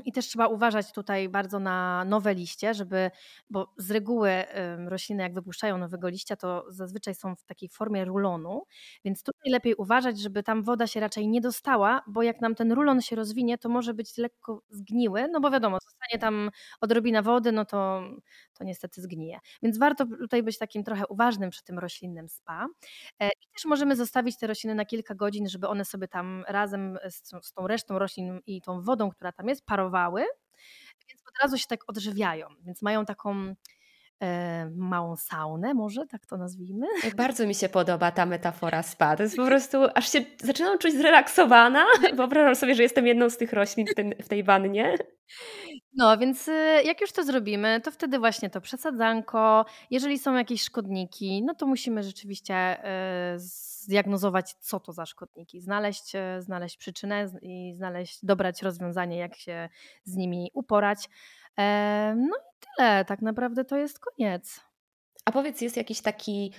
[0.04, 3.10] I też trzeba uważać tutaj bardzo na nowe liście, żeby,
[3.50, 4.44] bo z reguły
[4.86, 8.62] rośliny jak wypuszczają nowego liścia, to zazwyczaj są w takiej formie rulonu,
[9.04, 12.72] więc tutaj lepiej uważać, żeby tam woda się raczej nie dostała, bo jak nam ten
[12.72, 17.52] rulon się rozwinie, to może być lekko zgniły, no bo wiadomo, zostanie tam odrobina wody,
[17.52, 18.02] no to,
[18.58, 19.38] to niestety zgnije.
[19.62, 22.66] Więc warto tutaj być takim trochę uważnym przy tym roślinnym spa.
[23.20, 26.98] E, I też możemy zostawić te rośliny na kilka godzin, żeby one sobie tam razem
[27.10, 30.24] z, z tą resztą roślin i tą wodą, która tam jest, parowały,
[31.08, 33.54] więc od razu się tak odżywiają, więc mają taką
[34.22, 36.86] e, małą saunę, może tak to nazwijmy.
[37.16, 39.16] Bardzo mi się podoba ta metafora spa.
[39.16, 41.84] To jest po prostu, aż się zaczynam czuć zrelaksowana.
[42.16, 43.86] Wyobrażam sobie, że jestem jedną z tych roślin
[44.22, 44.96] w, tej wannie.
[45.94, 49.64] No, więc y, jak już to zrobimy, to wtedy właśnie to przesadzanko.
[49.90, 52.84] Jeżeli są jakieś szkodniki, no to musimy rzeczywiście
[53.34, 59.36] y, zdiagnozować, co to za szkodniki, znaleźć, y, znaleźć przyczynę i znaleźć, dobrać rozwiązanie, jak
[59.36, 59.68] się
[60.04, 61.08] z nimi uporać.
[61.58, 64.60] E, no i tyle, tak naprawdę to jest koniec.
[65.24, 66.52] A powiedz, jest jakiś taki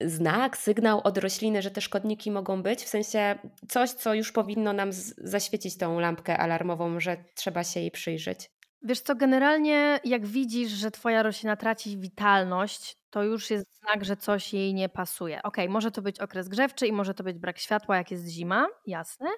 [0.00, 2.84] znak, sygnał od rośliny, że te szkodniki mogą być?
[2.84, 7.90] W sensie coś, co już powinno nam zaświecić tą lampkę alarmową, że trzeba się jej
[7.90, 8.55] przyjrzeć?
[8.82, 14.16] Wiesz co, generalnie jak widzisz, że twoja roślina traci witalność, to już jest znak, że
[14.16, 15.42] coś jej nie pasuje.
[15.42, 18.66] Ok, może to być okres grzewczy i może to być brak światła, jak jest zima,
[18.86, 19.28] jasne,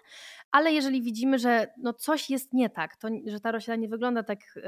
[0.50, 4.22] ale jeżeli widzimy, że no coś jest nie tak, to, że ta roślina nie wygląda
[4.22, 4.62] tak yy,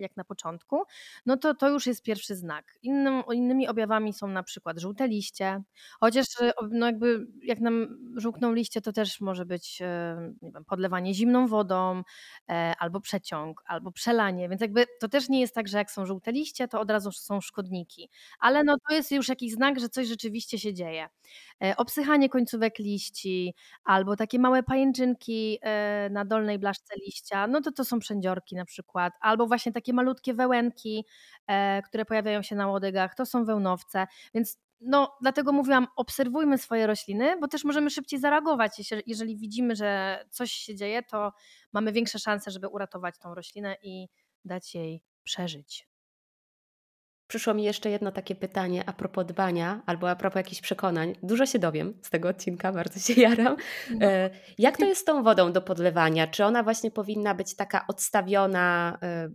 [0.00, 0.82] jak na początku,
[1.26, 2.78] no to to już jest pierwszy znak.
[2.82, 5.62] Innym, innymi objawami są na przykład żółte liście,
[6.00, 9.86] chociaż y, no jakby jak nam żółkną liście, to też może być yy,
[10.42, 12.02] nie wiem, podlewanie zimną wodą,
[12.48, 16.06] yy, albo przeciąg, albo przelanie, więc jakby to też nie jest tak, że jak są
[16.06, 19.88] żółte liście, to od razu są szkodniki ale no to jest już jakiś znak, że
[19.88, 21.08] coś rzeczywiście się dzieje.
[21.62, 27.72] E, obsychanie końcówek liści albo takie małe pajęczynki e, na dolnej blaszce liścia, no to
[27.72, 31.04] to są przędziorki na przykład, albo właśnie takie malutkie wełenki,
[31.46, 36.86] e, które pojawiają się na łodygach, to są wełnowce, więc no, dlatego mówiłam, obserwujmy swoje
[36.86, 38.92] rośliny, bo też możemy szybciej zareagować.
[39.06, 41.32] Jeżeli widzimy, że coś się dzieje, to
[41.72, 44.08] mamy większe szanse, żeby uratować tą roślinę i
[44.44, 45.93] dać jej przeżyć.
[47.26, 51.14] Przyszło mi jeszcze jedno takie pytanie a propos dbania albo a propos jakichś przekonań.
[51.22, 53.56] Dużo się dowiem z tego odcinka, bardzo się jaram.
[53.90, 54.06] No.
[54.06, 56.26] E, jak to jest z tą wodą do podlewania?
[56.26, 59.30] Czy ona właśnie powinna być taka odstawiona e,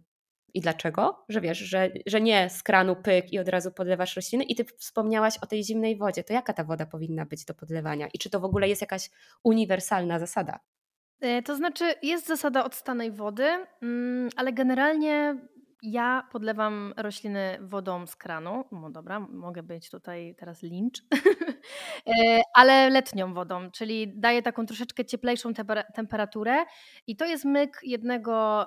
[0.54, 1.26] i dlaczego?
[1.30, 4.44] Że wiesz, że, że nie z kranu pyk i od razu podlewasz rośliny.
[4.44, 6.24] I ty wspomniałaś o tej zimnej wodzie.
[6.24, 8.08] To jaka ta woda powinna być do podlewania?
[8.14, 9.10] I czy to w ogóle jest jakaś
[9.44, 10.60] uniwersalna zasada?
[11.22, 15.36] E, to znaczy, jest zasada odstanej wody, mm, ale generalnie
[15.82, 18.66] ja podlewam rośliny wodą z kranu.
[18.72, 21.04] No dobra, mogę być tutaj teraz lincz,
[22.08, 25.54] e, ale letnią wodą, czyli daję taką troszeczkę cieplejszą
[25.96, 26.66] temperaturę
[27.08, 28.66] i to jest myk jednego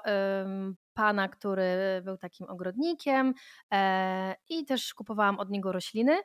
[0.94, 3.34] pana, który był takim ogrodnikiem
[3.72, 6.18] e, i też kupowałam od niego rośliny.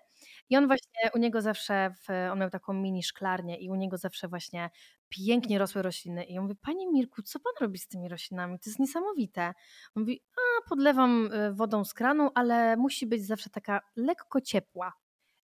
[0.50, 3.98] I on właśnie, u niego zawsze, w, on miał taką mini szklarnię i u niego
[3.98, 4.70] zawsze właśnie
[5.10, 6.24] pięknie rosły rośliny.
[6.26, 8.60] I ja mówię, Panie Mirku, co Pan robi z tymi roślinami?
[8.60, 9.54] To jest niesamowite.
[9.96, 14.94] On mówi, a podlewam y, wodą z kranu, ale musi być zawsze taka lekko ciepła.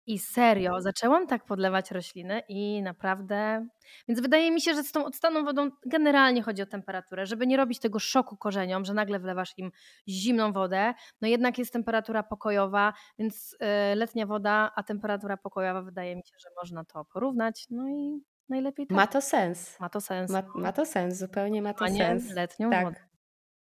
[0.08, 3.68] I serio, zaczęłam tak podlewać rośliny i naprawdę.
[4.08, 7.58] Więc wydaje mi się, że z tą odstaną wodą generalnie chodzi o temperaturę, żeby nie
[7.58, 9.72] robić tego szoku korzeniom, że nagle wlewasz im
[10.08, 10.94] zimną wodę.
[11.22, 16.36] No jednak jest temperatura pokojowa, więc y, letnia woda, a temperatura pokojowa wydaje mi się,
[16.40, 17.66] że można to porównać.
[17.70, 18.96] No i najlepiej tak.
[18.96, 19.80] Ma to sens.
[19.80, 20.32] Ma to sens.
[20.32, 22.32] Ma, ma to sens, zupełnie ma to sens.
[22.32, 22.86] letnią tak.
[22.86, 23.13] wodę.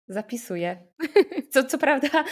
[0.08, 0.82] Zapisuję.
[1.52, 2.24] Co, co prawda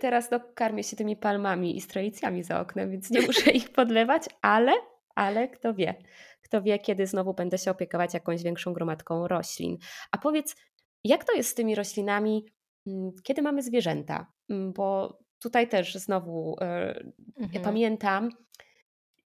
[0.00, 4.28] teraz no, karmię się tymi palmami i stroicjami za oknem, więc nie muszę ich podlewać,
[4.42, 4.72] ale,
[5.14, 5.94] ale kto wie.
[6.42, 9.76] Kto wie, kiedy znowu będę się opiekować jakąś większą gromadką roślin.
[10.12, 10.56] A powiedz,
[11.04, 12.46] jak to jest z tymi roślinami,
[12.86, 14.26] mm, kiedy mamy zwierzęta?
[14.50, 17.50] Mm, bo tutaj też znowu yy, mhm.
[17.52, 18.30] ja pamiętam,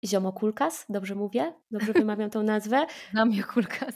[0.07, 1.53] Ziomokulkas, dobrze mówię?
[1.71, 2.87] Dobrze wymawiam tą nazwę?
[3.15, 3.95] Zamiokulkas.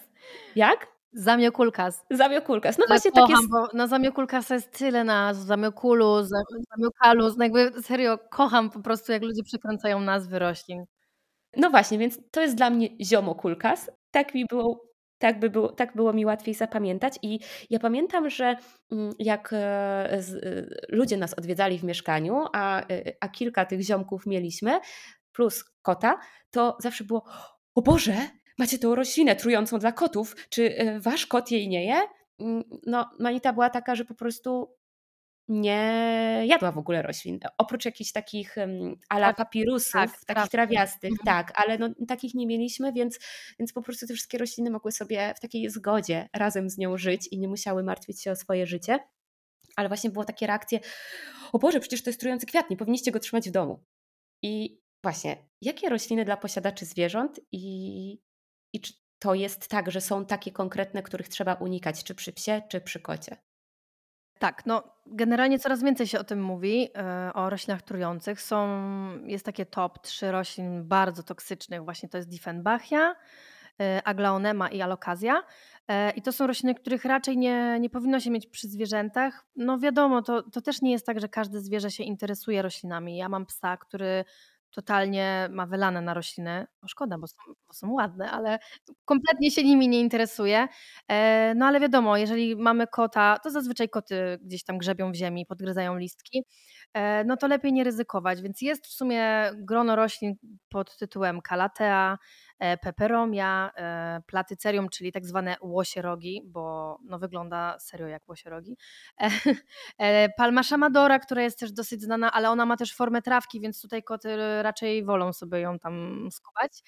[0.57, 0.98] Jak?
[1.13, 2.05] Zamiokulkas.
[2.11, 2.79] Zamiokulkas.
[2.79, 3.51] No właśnie tak jest.
[3.51, 5.41] Bo na Zamiokulkasa jest tyle nazw.
[5.41, 6.07] Zamiokulu,
[6.77, 7.37] Zamiokalus.
[7.37, 10.85] No jakby serio kocham po prostu, jak ludzie przekręcają nazwy roślin.
[11.57, 13.91] No właśnie, więc to jest dla mnie ziomokulkas.
[14.11, 17.19] Tak mi było tak, by było, tak było mi łatwiej zapamiętać.
[17.23, 17.41] I
[17.71, 18.57] ja pamiętam, że
[18.93, 20.23] mm, jak e,
[20.89, 24.81] ludzie nas odwiedzali w mieszkaniu, a, e, a kilka tych ziomków mieliśmy,
[25.33, 26.19] plus kota,
[26.51, 27.25] to zawsze było:
[27.75, 28.17] O Boże,
[28.59, 32.01] macie tą roślinę trującą dla kotów, czy e, wasz kot jej nie je?
[32.41, 34.75] Mm, no, Manita była taka, że po prostu
[35.49, 37.39] nie jadła w ogóle roślin.
[37.59, 38.57] Oprócz jakichś takich
[39.09, 41.25] ala Tak, papirusów, tak, takich trawiastych, Mhm.
[41.27, 43.19] tak, ale no, takich nie mieliśmy, więc,
[43.59, 47.29] więc po prostu te wszystkie rośliny mogły sobie w takiej zgodzie razem z nią żyć
[47.31, 48.99] i nie musiały martwić się o swoje życie.
[49.77, 50.81] Ale właśnie było takie reakcje,
[51.53, 53.85] o Boże, przecież to jest trujący kwiat, nie powinniście go trzymać w domu.
[54.43, 58.19] I właśnie, jakie rośliny dla posiadaczy zwierząt i,
[58.73, 62.63] i czy to jest tak, że są takie konkretne, których trzeba unikać, czy przy psie,
[62.69, 63.37] czy przy kocie?
[64.39, 68.41] Tak, no generalnie coraz więcej się o tym mówi, e, o roślinach trujących.
[68.41, 68.69] Są,
[69.27, 73.15] jest takie top 3 roślin bardzo toksycznych, właśnie to jest Diefenbachia,
[73.81, 75.43] e, Aglaonema i Alocasia.
[75.89, 79.47] E, I to są rośliny, których raczej nie, nie powinno się mieć przy zwierzętach.
[79.57, 83.17] No wiadomo, to, to też nie jest tak, że każde zwierzę się interesuje roślinami.
[83.17, 84.25] Ja mam psa, który
[84.71, 86.67] totalnie ma wylane na rośliny.
[86.83, 87.37] O szkoda, bo są,
[87.69, 88.59] bo są ładne, ale
[89.05, 90.69] kompletnie się nimi nie interesuje.
[91.57, 95.97] No ale wiadomo, jeżeli mamy kota, to zazwyczaj koty gdzieś tam grzebią w ziemi, podgryzają
[95.97, 96.45] listki,
[96.95, 98.43] e, no to lepiej nie ryzykować.
[98.43, 100.35] Więc jest w sumie grono roślin
[100.69, 102.19] pod tytułem Calathea, e,
[102.83, 108.77] Peperomia, e, Platycerium, czyli tak zwane łosierogi, bo no wygląda serio jak łosierogi.
[109.21, 109.31] E,
[109.99, 113.83] e, Palma Shamadora, która jest też dosyć znana, ale ona ma też formę trawki, więc
[113.83, 116.83] tutaj koty raczej wolą sobie ją tam skubać.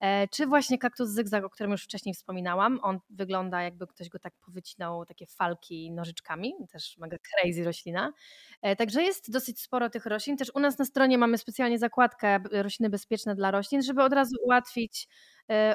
[0.00, 2.80] E, Czy właśnie kaktus zygzak, o którym już wcześniej wspominałam.
[2.82, 8.12] On wygląda jakby ktoś go tak powycinał, takie falki nożyczkami, też mega crazy roślina.
[8.62, 10.36] E, Także jest dosyć sporo tych roślin.
[10.36, 14.34] Też u nas na stronie mamy specjalnie zakładkę rośliny bezpieczne dla roślin, żeby od razu
[14.44, 15.08] ułatwić,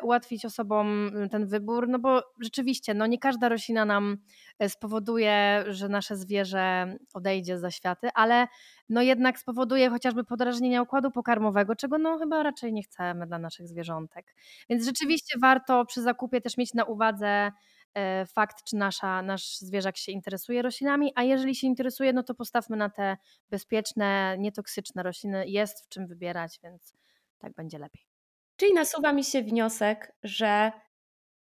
[0.01, 4.17] ułatwić osobom ten wybór, no bo rzeczywiście no nie każda roślina nam
[4.59, 8.47] e, spowoduje, że nasze zwierzę odejdzie za światy, ale
[8.89, 13.67] no jednak spowoduje chociażby podrażnienia układu pokarmowego, czego no chyba raczej nie chcemy dla naszych
[13.67, 14.35] zwierzątek.
[14.69, 17.51] Więc rzeczywiście warto przy zakupie też mieć na uwadze
[17.93, 22.35] e, fakt, czy nasza, nasz zwierzak się interesuje roślinami, a jeżeli się interesuje, no to
[22.35, 23.17] postawmy na te
[23.49, 25.47] bezpieczne, nietoksyczne rośliny.
[25.47, 26.93] Jest w czym wybierać, więc
[27.39, 28.20] tak będzie lepiej.
[28.61, 30.71] Czyli nasuwa mi się wniosek, że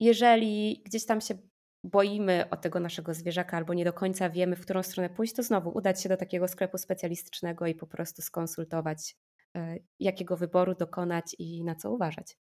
[0.01, 1.39] jeżeli gdzieś tam się
[1.85, 5.43] boimy o tego naszego zwierzaka albo nie do końca wiemy, w którą stronę pójść, to
[5.43, 9.17] znowu udać się do takiego sklepu specjalistycznego i po prostu skonsultować,
[9.57, 12.37] e, jakiego wyboru dokonać i na co uważać.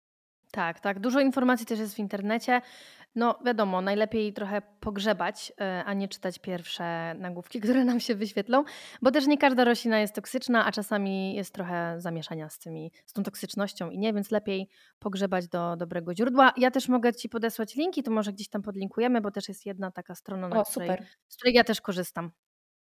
[0.55, 1.01] Tak, tak.
[1.01, 2.61] Dużo informacji też jest w internecie.
[3.14, 8.64] No wiadomo, najlepiej trochę pogrzebać, e, a nie czytać pierwsze nagłówki, które nam się wyświetlą,
[9.03, 13.12] bo też nie każda roślina jest toksyczna, a czasami jest trochę zamieszania z, tymi, z
[13.12, 16.53] tą toksycznością i nie, więc lepiej pogrzebać do dobrego źródła.
[16.57, 19.90] Ja też mogę Ci podesłać linki, to może gdzieś tam podlinkujemy, bo też jest jedna
[19.90, 20.90] taka strona, na O, której,
[21.29, 22.31] z której ja też korzystam.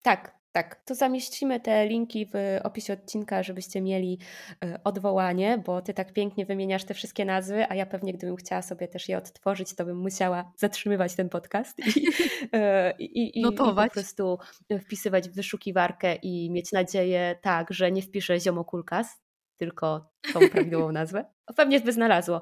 [0.01, 0.83] Tak, tak.
[0.85, 4.19] To zamieścimy te linki w opisie odcinka, żebyście mieli
[4.65, 8.61] e, odwołanie, bo ty tak pięknie wymieniasz te wszystkie nazwy, a ja pewnie gdybym chciała
[8.61, 12.07] sobie też je odtworzyć, to bym musiała zatrzymywać ten podcast i,
[12.53, 13.93] e, i, i, i po Notować.
[13.93, 14.37] prostu
[14.81, 19.21] wpisywać w wyszukiwarkę i mieć nadzieję, tak, że nie wpiszę ziomokulkas,
[19.57, 21.25] tylko tą prawidłową nazwę.
[21.55, 22.41] Pewnie by znalazło.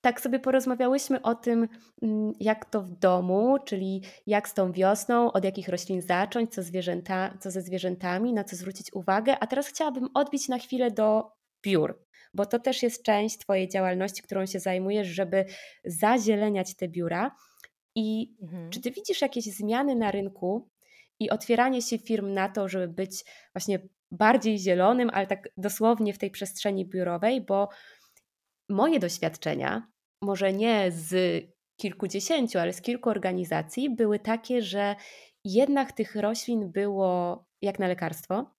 [0.00, 1.68] Tak sobie porozmawiałyśmy o tym,
[2.02, 6.62] mm, jak to w domu, czyli jak z tą wiosną, od jakich roślin zacząć, co,
[6.62, 9.38] zwierzęta, co ze zwierzętami, na co zwrócić uwagę.
[9.38, 11.32] A teraz chciałabym odbić na chwilę do
[11.62, 11.98] biur,
[12.34, 15.44] bo to też jest część Twojej działalności, którą się zajmujesz, żeby
[15.84, 17.36] zazieleniać te biura.
[17.94, 18.70] I Mhm.
[18.70, 20.68] czy Ty widzisz jakieś zmiany na rynku
[21.20, 23.78] i otwieranie się firm na to, żeby być właśnie
[24.10, 27.68] bardziej zielonym, ale tak dosłownie w tej przestrzeni biurowej, bo
[28.68, 29.88] moje doświadczenia,
[30.22, 31.44] może nie z
[31.80, 34.96] kilkudziesięciu, ale z kilku organizacji, były takie, że
[35.44, 38.50] jednak tych roślin było jak na lekarstwo.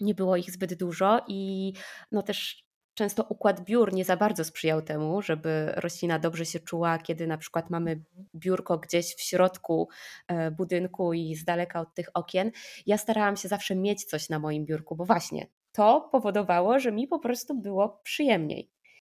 [0.00, 1.72] Nie było ich zbyt dużo i
[2.12, 6.98] no też często układ biur nie za bardzo sprzyjał temu, żeby roślina dobrze się czuła,
[6.98, 9.88] kiedy na przykład mamy biurko gdzieś w środku
[10.28, 12.50] e, budynku i z daleka od tych okien.
[12.86, 17.08] Ja starałam się zawsze mieć coś na moim biurku, bo właśnie to powodowało, że mi
[17.08, 18.70] po prostu było przyjemniej.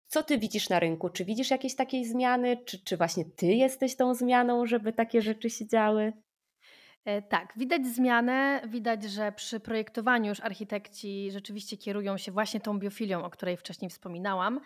[0.09, 1.09] Co ty widzisz na rynku?
[1.09, 2.57] Czy widzisz jakieś takiej zmiany?
[2.65, 6.13] Czy, czy właśnie ty jesteś tą zmianą, żeby takie rzeczy się działy?
[7.05, 12.79] E, Tak, widać zmianę, widać, że przy projektowaniu już architekci rzeczywiście kierują się właśnie tą
[12.79, 14.59] biofilią, o której wcześniej wspominałam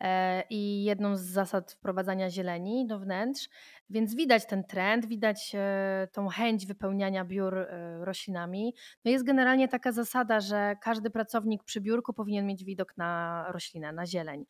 [0.00, 3.48] e, i jedną z zasad wprowadzania zieleni do wnętrz,
[3.90, 7.66] więc widać ten trend, widać e, tą chęć wypełniania biur
[8.00, 8.74] roślinami.
[9.04, 13.92] No jest generalnie taka zasada, że każdy pracownik przy biurku powinien mieć widok na roślinę,
[13.92, 14.44] na zieleń.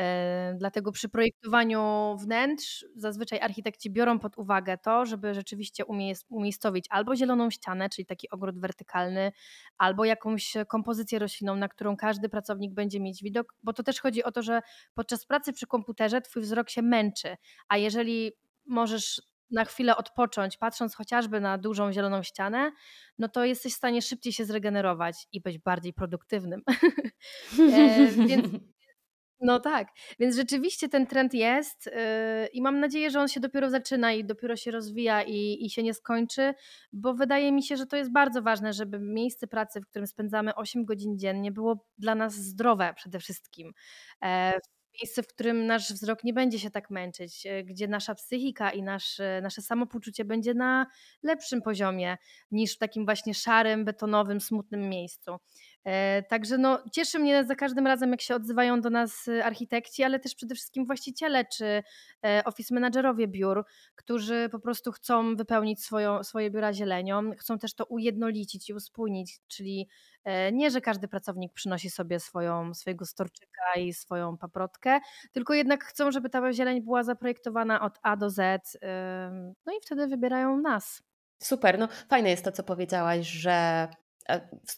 [0.00, 6.86] E, Dlatego przy projektowaniu wnętrz zazwyczaj architekci biorą pod uwagę to, żeby rzeczywiście umiejs- umiejscowić
[6.90, 9.32] albo zieloną ścianę, czyli taki ogród wertykalny,
[9.78, 14.24] albo jakąś kompozycję roślinną, na którą każdy pracownik będzie mieć widok, bo to też chodzi
[14.24, 14.60] o to, że
[14.94, 17.36] podczas pracy przy komputerze twój wzrok się męczy,
[17.68, 18.32] a jeżeli
[18.66, 22.72] możesz na chwilę odpocząć, patrząc chociażby na dużą zieloną ścianę,
[23.18, 26.62] no to jesteś w stanie szybciej się zregenerować i być bardziej produktywnym.
[27.74, 28.46] e, więc
[29.40, 29.88] no tak,
[30.18, 34.24] więc rzeczywiście ten trend jest yy, i mam nadzieję, że on się dopiero zaczyna i
[34.24, 36.54] dopiero się rozwija i, i się nie skończy,
[36.92, 40.54] bo wydaje mi się, że to jest bardzo ważne, żeby miejsce pracy, w którym spędzamy
[40.54, 43.72] 8 godzin dziennie, było dla nas zdrowe przede wszystkim.
[44.22, 44.52] E,
[45.02, 48.82] miejsce, w którym nasz wzrok nie będzie się tak męczyć, e, gdzie nasza psychika i
[48.82, 50.86] nasz, nasze samopoczucie będzie na
[51.22, 52.16] lepszym poziomie
[52.50, 55.36] niż w takim właśnie szarym, betonowym, smutnym miejscu.
[55.84, 60.04] E, także no, cieszy mnie za każdym razem, jak się odzywają do nas y, architekci,
[60.04, 61.82] ale też przede wszystkim właściciele czy
[62.24, 63.64] e, office managerowie biur,
[63.94, 69.40] którzy po prostu chcą wypełnić swoją, swoje biura zielenią, chcą też to ujednolicić i uspójnić,
[69.48, 69.88] czyli
[70.24, 75.00] e, nie, że każdy pracownik przynosi sobie swoją, swojego storczyka i swoją paprotkę,
[75.32, 78.78] tylko jednak chcą, żeby ta zieleń była zaprojektowana od A do Z,
[79.66, 81.02] no i wtedy wybierają nas.
[81.42, 83.88] Super, no fajne jest to, co powiedziałaś, że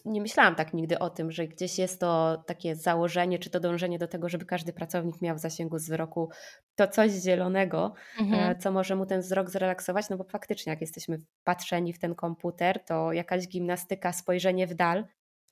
[0.05, 3.99] nie myślałam tak nigdy o tym, że gdzieś jest to takie założenie, czy to dążenie
[3.99, 6.29] do tego, żeby każdy pracownik miał w zasięgu wzroku
[6.75, 8.59] to coś zielonego, e, mhm.
[8.59, 12.83] co może mu ten wzrok zrelaksować, no bo faktycznie jak jesteśmy patrzeni w ten komputer,
[12.85, 15.05] to jakaś gimnastyka, spojrzenie w dal,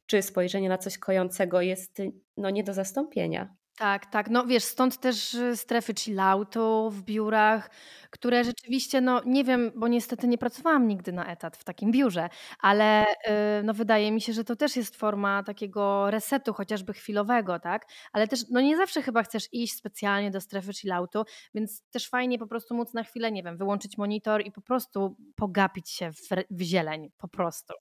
[0.05, 2.01] czy spojrzenie na coś kojącego jest
[2.37, 3.55] no, nie do zastąpienia.
[3.81, 4.29] Tak, tak.
[4.29, 7.69] No wiesz, stąd też strefy chilloutu w biurach,
[8.09, 12.29] które rzeczywiście, no nie wiem, bo niestety nie pracowałam nigdy na etat w takim biurze,
[12.59, 17.59] ale y, no wydaje mi się, że to też jest forma takiego resetu, chociażby chwilowego,
[17.59, 17.85] tak?
[18.13, 21.23] Ale też, no nie zawsze chyba chcesz iść specjalnie do strefy chilloutu,
[21.53, 25.15] więc też fajnie po prostu móc na chwilę, nie wiem, wyłączyć monitor i po prostu
[25.35, 27.73] pogapić się w, w zieleń, po prostu.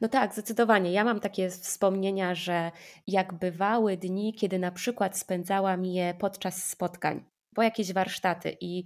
[0.00, 0.92] No tak, zdecydowanie.
[0.92, 2.70] Ja mam takie wspomnienia, że
[3.06, 7.24] jak bywały dni, kiedy na przykład spędzałam je podczas spotkań,
[7.54, 8.84] po jakieś warsztaty i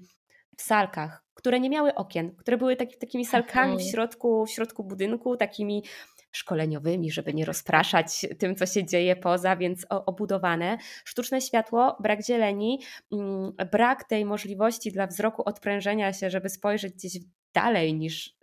[0.57, 4.85] w salkach, które nie miały okien, które były taki, takimi salkami w środku, w środku
[4.85, 5.85] budynku, takimi
[6.33, 10.79] szkoleniowymi, żeby nie rozpraszać tym, co się dzieje poza, więc obudowane.
[11.05, 12.81] Sztuczne światło, brak zieleni,
[13.12, 17.19] mm, brak tej możliwości dla wzroku odprężenia się, żeby spojrzeć gdzieś
[17.55, 18.37] dalej niż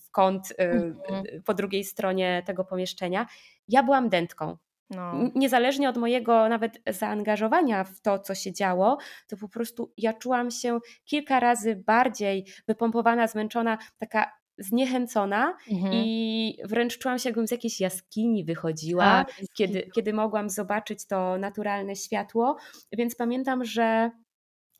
[0.00, 1.26] w kąt y, mhm.
[1.26, 3.26] Y, po drugiej stronie tego pomieszczenia.
[3.68, 4.56] Ja byłam dętką.
[4.90, 5.30] No.
[5.34, 8.98] Niezależnie od mojego nawet zaangażowania w to, co się działo,
[9.28, 15.94] to po prostu ja czułam się kilka razy bardziej wypompowana, zmęczona, taka zniechęcona mhm.
[15.94, 21.38] i wręcz czułam się, jakbym z jakiejś jaskini wychodziła, tak, kiedy, kiedy mogłam zobaczyć to
[21.38, 22.56] naturalne światło.
[22.92, 24.10] Więc pamiętam, że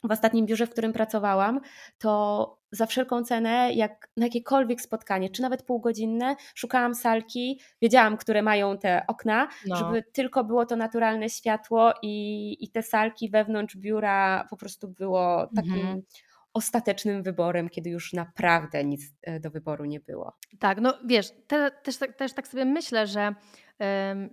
[0.05, 1.61] w ostatnim biurze, w którym pracowałam,
[1.99, 8.43] to za wszelką cenę, jak na jakiekolwiek spotkanie, czy nawet półgodzinne, szukałam salki, wiedziałam, które
[8.43, 9.77] mają te okna, no.
[9.77, 15.49] żeby tylko było to naturalne światło i, i te salki wewnątrz biura po prostu było
[15.57, 16.03] takim mhm.
[16.53, 20.33] ostatecznym wyborem, kiedy już naprawdę nic e, do wyboru nie było.
[20.59, 23.35] Tak, no wiesz, te, też, też tak sobie myślę, że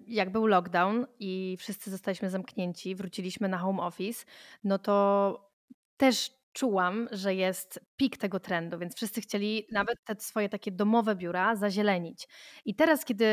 [0.08, 4.26] jak był lockdown i wszyscy zostaliśmy zamknięci, wróciliśmy na home office,
[4.64, 5.47] no to
[5.98, 11.16] też czułam, że jest pik tego trendu, więc wszyscy chcieli nawet te swoje takie domowe
[11.16, 12.28] biura zazielenić.
[12.66, 13.26] I teraz, kiedy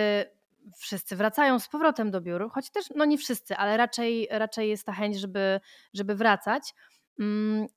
[0.79, 4.87] wszyscy wracają z powrotem do biur, choć też, no nie wszyscy, ale raczej, raczej jest
[4.87, 5.61] ta chęć, żeby,
[5.95, 6.94] żeby wracać, Mm,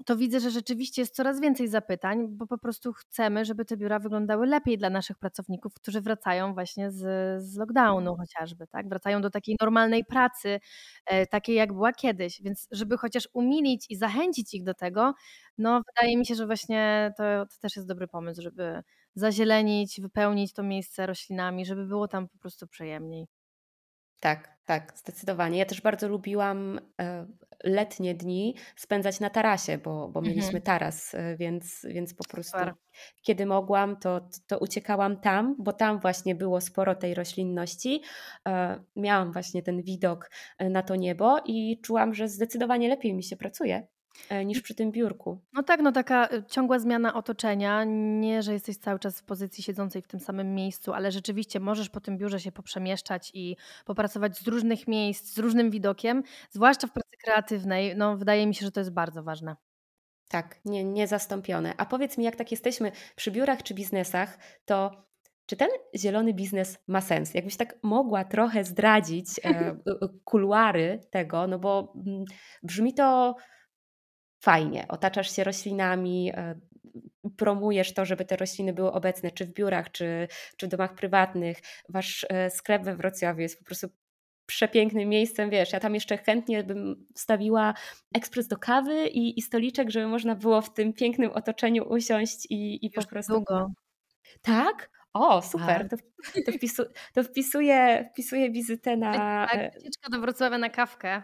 [0.06, 4.00] to widzę, że rzeczywiście jest coraz więcej zapytań, bo po prostu chcemy, żeby te biura
[4.00, 6.98] wyglądały lepiej dla naszych pracowników, którzy wracają właśnie z,
[7.44, 8.90] z lockdownu chociażby, tak?
[8.90, 10.60] Wracają do takiej normalnej pracy,
[11.06, 15.14] e, takiej jak była kiedyś, więc żeby chociaż umilić i zachęcić ich do tego,
[15.58, 18.84] no wydaje mi się, że właśnie to, to też jest dobry pomysł, żeby
[19.16, 23.37] zazielenić, wypełnić to miejsce roślinami, żeby było tam po prostu przyjemniej.
[24.20, 25.60] Tak, tak, zdecydowanie.
[25.60, 27.26] Ja też bardzo lubiłam e,
[27.64, 30.62] letnie dni spędzać na tarasie, bo, bo mieliśmy mhm.
[30.62, 32.74] taras, e, więc, więc po prostu Super.
[33.22, 38.02] kiedy mogłam, to, to uciekałam tam, bo tam właśnie było sporo tej roślinności.
[38.48, 43.38] E, miałam właśnie ten widok na to niebo i czułam, że zdecydowanie lepiej mi się
[43.38, 43.88] pracuje.
[44.30, 45.40] E, niż przy tym biurku.
[45.54, 47.84] No tak, no taka y, ciągła zmiana otoczenia,
[48.20, 51.90] nie, że jesteś cały czas w pozycji siedzącej w tym samym miejscu, ale rzeczywiście możesz
[51.90, 56.92] po tym biurze się poprzemieszczać i popracować z różnych miejsc, z różnym widokiem, zwłaszcza w
[56.92, 57.96] pracy kreatywnej.
[57.96, 59.56] No wydaje mi się, że to jest bardzo ważne.
[60.28, 61.74] Tak, nie, niezastąpione.
[61.78, 65.08] A powiedz mi, jak tak jesteśmy przy biurach czy biznesach, to
[65.46, 67.34] czy ten zielony biznes ma sens?
[67.34, 69.78] Jakbyś tak mogła trochę zdradzić e,
[70.30, 72.26] kuluary tego, no bo mm,
[72.64, 73.36] brzmi to
[74.40, 74.86] fajnie.
[74.90, 76.60] Otaczasz się roślinami, e,
[77.38, 80.28] promujesz to, żeby te rośliny były obecne, czy w biurach, czy,
[80.58, 81.58] czy w domach prywatnych.
[81.90, 83.88] Wasz e, sklep we Wrocławiu jest po prostu
[84.46, 87.74] przepięknym miejscem, wiesz, ja tam jeszcze chętnie bym wstawiła
[88.16, 92.86] ekspres do kawy i, i stoliczek, żeby można było w tym pięknym otoczeniu usiąść i,
[92.86, 93.34] i po prostu...
[93.34, 93.72] długo.
[94.42, 94.90] Tak?
[95.14, 95.90] O, super.
[95.90, 95.98] To,
[96.46, 96.84] to, wpisu,
[97.14, 99.14] to wpisuję, wpisuję wizytę na...
[99.14, 101.24] Tak, wycieczka do Wrocławia na kawkę.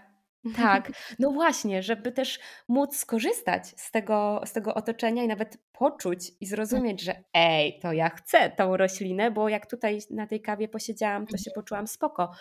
[0.57, 6.31] Tak, no właśnie, żeby też móc skorzystać z tego, z tego otoczenia i nawet poczuć
[6.41, 10.67] i zrozumieć, że ej, to ja chcę tą roślinę, bo jak tutaj na tej kawie
[10.67, 11.55] posiedziałam, to się Mhm.
[11.63, 12.31] poczułam spoko.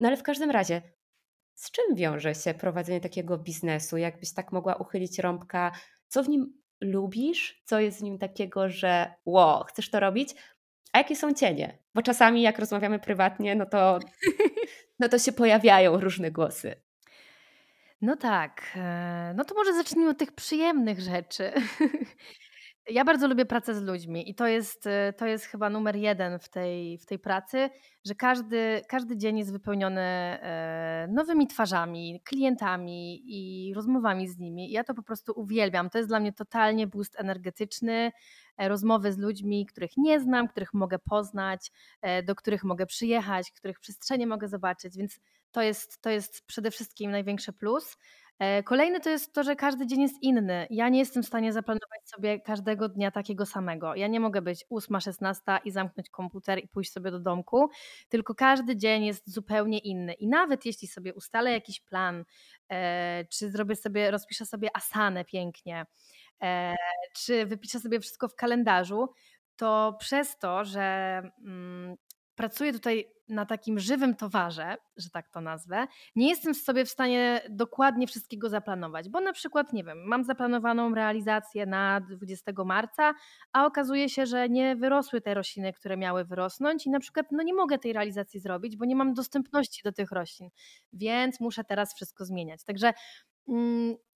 [0.00, 0.82] No ale w każdym razie,
[1.54, 3.96] z czym wiąże się prowadzenie takiego biznesu?
[3.96, 5.72] Jakbyś tak mogła uchylić rąbka,
[6.08, 10.34] co w nim lubisz, co jest w nim takiego, że ło, chcesz to robić,
[10.92, 11.78] a jakie są cienie?
[11.94, 13.98] Bo czasami jak rozmawiamy prywatnie, no to,
[15.00, 16.74] no to się pojawiają różne głosy.
[18.00, 18.62] No tak.
[18.76, 21.52] e, No to może zacznijmy od tych przyjemnych rzeczy.
[22.90, 26.38] Ja bardzo lubię pracę z ludźmi i to jest, e, to jest chyba numer jeden
[26.38, 27.70] w tej, w tej pracy,
[28.04, 34.70] że każdy, każdy dzień jest wypełniony e, nowymi twarzami, klientami i rozmowami z nimi.
[34.70, 35.90] Ja to po prostu uwielbiam.
[35.90, 38.12] To jest dla mnie totalnie boost energetyczny.
[38.58, 41.70] Rozmowy z ludźmi, których nie znam, których mogę poznać,
[42.24, 45.20] do których mogę przyjechać, których przestrzenie mogę zobaczyć, więc
[45.52, 47.96] to jest, to jest przede wszystkim największy plus.
[48.40, 50.66] E, Kolejny to jest to, że każdy dzień jest inny.
[50.70, 53.94] Ja nie jestem w stanie zaplanować sobie każdego dnia takiego samego.
[53.94, 57.68] Ja nie mogę być 8-16 i zamknąć komputer i pójść sobie do domku,
[58.08, 60.12] tylko każdy dzień jest zupełnie inny.
[60.12, 62.24] I nawet jeśli sobie ustalę jakiś plan,
[62.70, 65.86] e, czy zrobię sobie, rozpiszę sobie asanę pięknie,
[66.42, 66.74] e,
[67.16, 69.08] czy wypiszę sobie wszystko w kalendarzu,
[69.56, 70.82] to przez to, że
[71.44, 71.96] mm,
[72.34, 77.40] pracuję tutaj na takim żywym towarze, że tak to nazwę, nie jestem sobie w stanie
[77.50, 83.14] dokładnie wszystkiego zaplanować, bo na przykład, nie wiem, mam zaplanowaną realizację na 20 marca,
[83.52, 87.42] a okazuje się, że nie wyrosły te rośliny, które miały wyrosnąć i na przykład no
[87.42, 90.50] nie mogę tej realizacji zrobić, bo nie mam dostępności do tych roślin,
[90.92, 92.64] więc muszę teraz wszystko zmieniać.
[92.64, 92.92] Także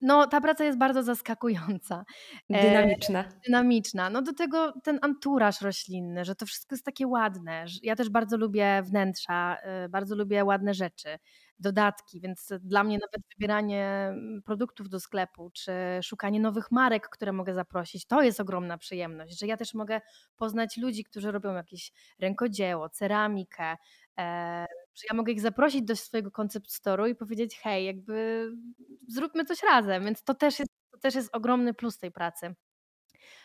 [0.01, 2.05] no, ta praca jest bardzo zaskakująca.
[2.49, 3.25] E, Dynamiczna.
[3.45, 4.09] Dynamiczna.
[4.09, 7.65] No do tego ten anturaż roślinny, że to wszystko jest takie ładne.
[7.83, 11.19] Ja też bardzo lubię wnętrza, y, bardzo lubię ładne rzeczy,
[11.59, 15.71] dodatki, więc dla mnie nawet wybieranie mm, produktów do sklepu, czy
[16.03, 20.01] szukanie nowych marek, które mogę zaprosić, to jest ogromna przyjemność, że ja też mogę
[20.37, 23.75] poznać ludzi, którzy robią jakieś rękodzieło, ceramikę,
[24.19, 24.65] e,
[24.95, 28.47] że ja mogę ich zaprosić do swojego koncept storu i powiedzieć, hej, jakby
[29.07, 32.55] zróbmy coś razem, więc to też jest, to też jest ogromny plus tej pracy.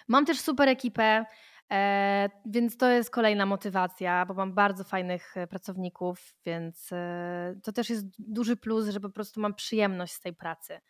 [0.08, 1.24] Mam też super ekipę,
[1.70, 7.72] e, więc to jest kolejna motywacja, bo mam bardzo fajnych e, pracowników, więc e, to
[7.72, 10.80] też jest duży plus, że po prostu mam przyjemność z tej pracy.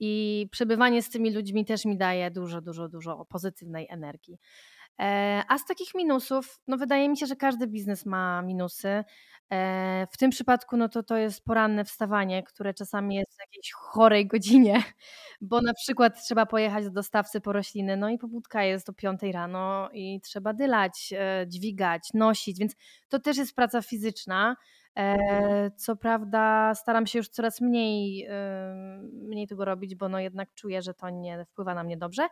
[0.00, 4.38] I przebywanie z tymi ludźmi też mi daje dużo, dużo, dużo pozytywnej energii.
[5.00, 9.04] E, A z takich minusów, no wydaje mi się, że każdy biznes ma minusy.
[9.52, 13.72] E, W tym przypadku no to to jest poranne wstawanie, które czasami jest w jakiejś
[13.72, 14.82] chorej godzinie,
[15.40, 19.20] bo na przykład trzeba pojechać do dostawcy po rośliny, no i pobudka jest o 5
[19.32, 22.74] rano i trzeba dylać, e, dźwigać, nosić, więc
[23.08, 24.56] to też jest praca fizyczna.
[24.98, 28.28] E, Co prawda staram się już coraz mniej,
[29.12, 32.28] mniej tego robić, bo no jednak czuję, że to nie wpływa na mnie dobrze,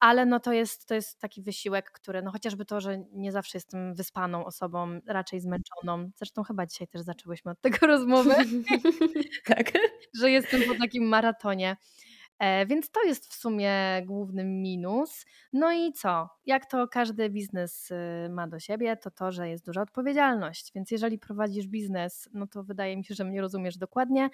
[0.00, 3.58] ale no to jest, to jest taki wysiłek, który, no chociażby to, że nie zawsze
[3.58, 6.10] jestem wyspaną osobą, raczej zmęczoną.
[6.16, 8.34] Zresztą chyba dzisiaj też zaczęłyśmy od tego rozmowy,
[9.46, 9.72] tak.
[10.20, 11.76] że jestem po takim maratonie.
[12.38, 13.72] E, Więc to jest w sumie
[14.06, 15.26] główny minus.
[15.52, 16.28] No i co?
[16.46, 20.72] Jak to każdy biznes y, ma do siebie, to to, że jest duża odpowiedzialność.
[20.74, 24.30] Więc jeżeli prowadzisz biznes, no to wydaje mi się, że mnie rozumiesz dokładnie,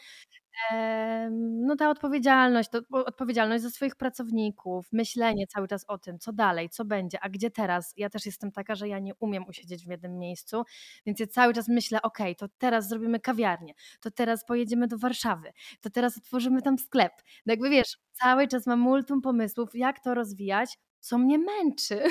[1.72, 6.68] no ta odpowiedzialność, to odpowiedzialność za swoich pracowników, myślenie cały czas o tym, co dalej,
[6.68, 7.94] co będzie, a gdzie teraz.
[7.96, 10.62] Ja też jestem taka, że ja nie umiem usiedzieć w jednym miejscu,
[11.06, 15.52] więc ja cały czas myślę, ok, to teraz zrobimy kawiarnię, to teraz pojedziemy do Warszawy,
[15.80, 17.12] to teraz otworzymy tam sklep.
[17.46, 22.02] No jakby wiesz, cały czas mam multum pomysłów, jak to rozwijać, co mnie męczy.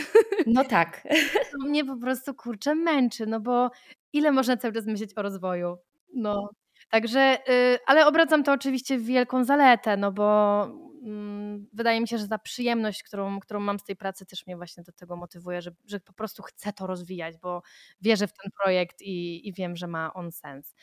[0.47, 1.03] No tak.
[1.51, 3.70] To mnie po prostu kurczę męczy, no bo
[4.14, 5.78] ile można cały czas myśleć o rozwoju?
[6.14, 6.49] No.
[6.92, 10.64] Także, y, ale obracam to oczywiście w wielką zaletę, no bo
[11.04, 14.58] mm, wydaje mi się, że ta przyjemność, którą, którą mam z tej pracy, też mnie
[14.58, 17.62] właśnie do tego motywuje, że, że po prostu chcę to rozwijać, bo
[18.02, 20.76] wierzę w ten projekt i, i wiem, że ma on sens.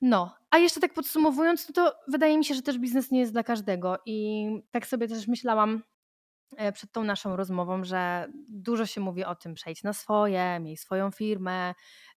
[0.00, 3.32] No, a jeszcze tak podsumowując, no to wydaje mi się, że też biznes nie jest
[3.32, 5.82] dla każdego i tak sobie też myślałam
[6.56, 10.76] e, przed tą naszą rozmową, że dużo się mówi o tym, przejdź na swoje, miej
[10.76, 11.74] swoją firmę,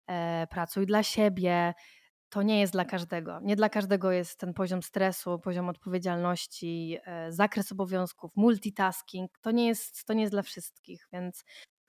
[0.07, 1.73] e, pracuj dla siebie.
[2.31, 3.39] To nie jest dla każdego.
[3.43, 9.31] Nie dla każdego jest ten poziom stresu, poziom odpowiedzialności, e, zakres obowiązków, multitasking.
[9.41, 11.43] To nie jest, to nie jest dla wszystkich, więc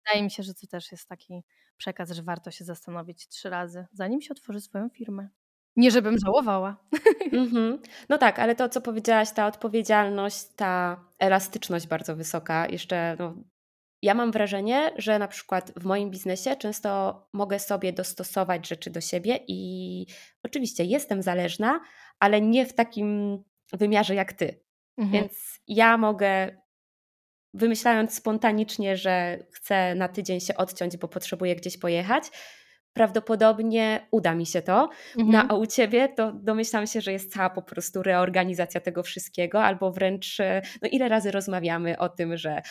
[0.05, 1.43] wydaje mi się, że to też jest taki
[1.76, 5.28] przekaz, że warto się zastanowić trzy razy, zanim się otworzy swoją firmę.
[5.76, 6.76] Nie żebym żałowała.
[7.32, 7.78] Mhm.
[8.09, 13.34] No tak, ale to, co powiedziałaś, ta odpowiedzialność, ta elastyczność bardzo wysoka, jeszcze no,
[14.03, 19.01] ja mam wrażenie, że na przykład w moim biznesie często mogę sobie dostosować rzeczy do
[19.01, 20.07] siebie i
[20.43, 21.81] oczywiście jestem zależna,
[22.21, 23.39] ale nie w takim
[23.73, 24.61] wymiarze jak ty.
[24.99, 25.23] Mhm.
[25.23, 26.57] Więc ja mogę,
[27.55, 32.25] wymyślając spontanicznie, że chcę na tydzień się odciąć, bo potrzebuję gdzieś pojechać,
[32.93, 34.89] prawdopodobnie uda mi się to.
[35.17, 35.51] No Mhm.
[35.51, 39.93] a u ciebie to domyślam się, że jest cała po prostu reorganizacja tego wszystkiego, albo
[39.93, 40.39] wręcz,
[40.83, 42.63] no ile razy rozmawiamy o tym, że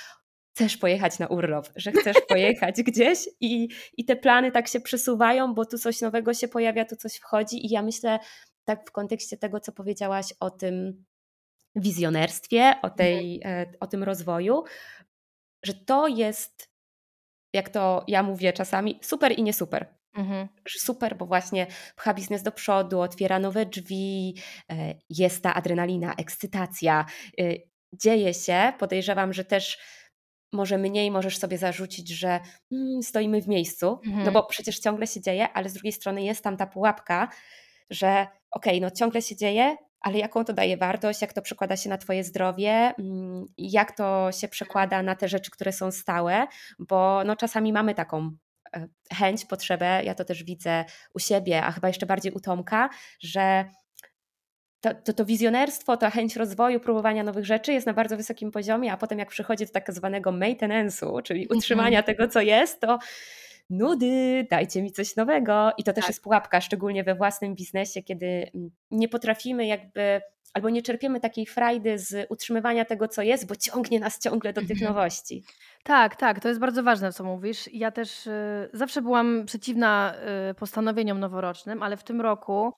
[0.56, 5.54] chcesz pojechać na urlop, że chcesz pojechać gdzieś i, i te plany tak się przesuwają,
[5.54, 8.20] bo tu coś nowego się pojawia, tu coś wchodzi i ja myślę
[8.66, 11.06] tak w kontekście tego, co powiedziałaś o tym
[11.76, 12.94] wizjonerstwie, o, Mhm.
[12.98, 14.64] tej, e, o tym rozwoju,
[15.66, 16.70] że to jest,
[17.54, 19.88] jak to ja mówię czasami, super i nie super.
[20.18, 20.48] Mhm.
[20.70, 24.36] Super, bo właśnie pcha biznes do przodu, otwiera nowe drzwi,
[24.72, 27.06] e, jest ta adrenalina, ekscytacja,
[27.40, 27.44] e,
[27.94, 28.74] dzieje się.
[28.80, 29.78] Podejrzewam, że też
[30.54, 32.40] może mniej możesz sobie zarzucić, że
[32.72, 34.34] mm, stoimy w miejscu, no Mhm.
[34.34, 37.28] bo przecież ciągle się dzieje, ale z drugiej strony jest tam ta pułapka,
[37.90, 41.78] że okej, okay, no ciągle się dzieje, ale jaką to daje wartość, jak to przekłada
[41.78, 46.48] się na Twoje zdrowie, mm, jak to się przekłada na te rzeczy, które są stałe,
[46.80, 48.32] bo no czasami mamy taką
[48.76, 52.90] e, chęć, potrzebę, ja to też widzę u siebie, a chyba jeszcze bardziej u Tomka,
[53.20, 53.66] że
[54.82, 58.92] to, to, to wizjonerstwo, ta chęć rozwoju, próbowania nowych rzeczy jest na bardzo wysokim poziomie,
[58.92, 61.58] a potem jak przychodzi do tak zwanego maintenance'u, czyli Mhm.
[61.58, 63.00] utrzymania tego, co jest, to
[63.70, 65.72] nudy, dajcie mi coś nowego.
[65.78, 66.10] I to też Tak.
[66.10, 68.26] jest pułapka, szczególnie we własnym biznesie, kiedy
[68.56, 70.22] mm, nie potrafimy jakby,
[70.54, 74.62] albo nie czerpiemy takiej frajdy z utrzymywania tego, co jest, bo ciągnie nas ciągle do
[74.62, 74.94] tych Mhm.
[74.94, 75.44] nowości.
[75.84, 77.70] Tak, tak, to jest bardzo ważne, co mówisz.
[77.74, 80.14] Ja też y, zawsze byłam przeciwna
[80.52, 82.74] y, postanowieniom noworocznym, ale w tym roku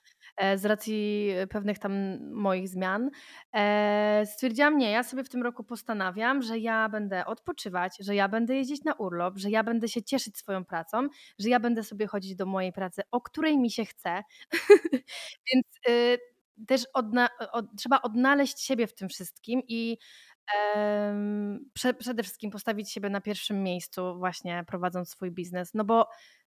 [0.55, 1.93] z racji pewnych tam
[2.31, 3.09] moich zmian
[3.55, 8.27] e, stwierdziłam, nie, ja sobie w tym roku postanawiam, że ja będę odpoczywać, że ja
[8.29, 11.07] będę jeździć na urlop, że ja będę się cieszyć swoją pracą,
[11.39, 14.23] że ja będę sobie chodzić do mojej pracy, o której mi się chce.
[15.53, 16.17] Więc y,
[16.67, 19.97] też odna od, trzeba odnaleźć siebie w tym wszystkim i
[21.73, 26.07] prze, przede wszystkim postawić siebie na pierwszym miejscu, właśnie prowadząc swój biznes, no bo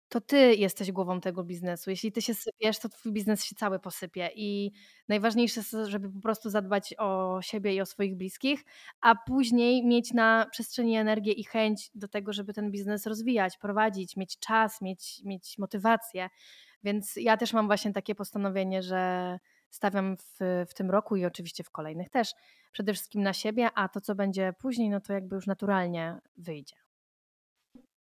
[0.08, 1.90] to ty jesteś głową tego biznesu.
[1.90, 4.30] Jeśli ty się sypiesz, to twój biznes się cały posypie.
[4.34, 4.72] I
[5.08, 8.64] najważniejsze jest, żeby po prostu zadbać o siebie i o swoich bliskich,
[9.00, 14.16] a później mieć na przestrzeni energię i chęć do tego, żeby ten biznes rozwijać, prowadzić,
[14.16, 16.28] mieć czas, mieć, mieć motywację.
[16.84, 19.38] Więc ja też mam właśnie takie postanowienie, że
[19.70, 22.34] stawiam w, w tym roku i oczywiście w kolejnych też
[22.72, 26.83] przede wszystkim na siebie, a to, co będzie później, no to jakby już naturalnie wyjdzie.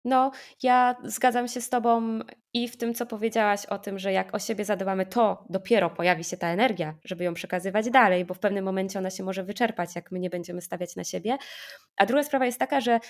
[0.05, 0.31] No,
[0.63, 2.21] ja zgadzam się z Tobą
[2.53, 6.25] i w tym, co powiedziałaś o tym, że jak o siebie zadbamy, to dopiero pojawi
[6.25, 9.97] się ta energia, żeby ją przekazywać dalej, bo w pewnym momencie ona się może wyczerpać,
[9.97, 11.39] jak my nie będziemy stawiać na siebie.
[11.97, 13.01] A druga sprawa jest taka, że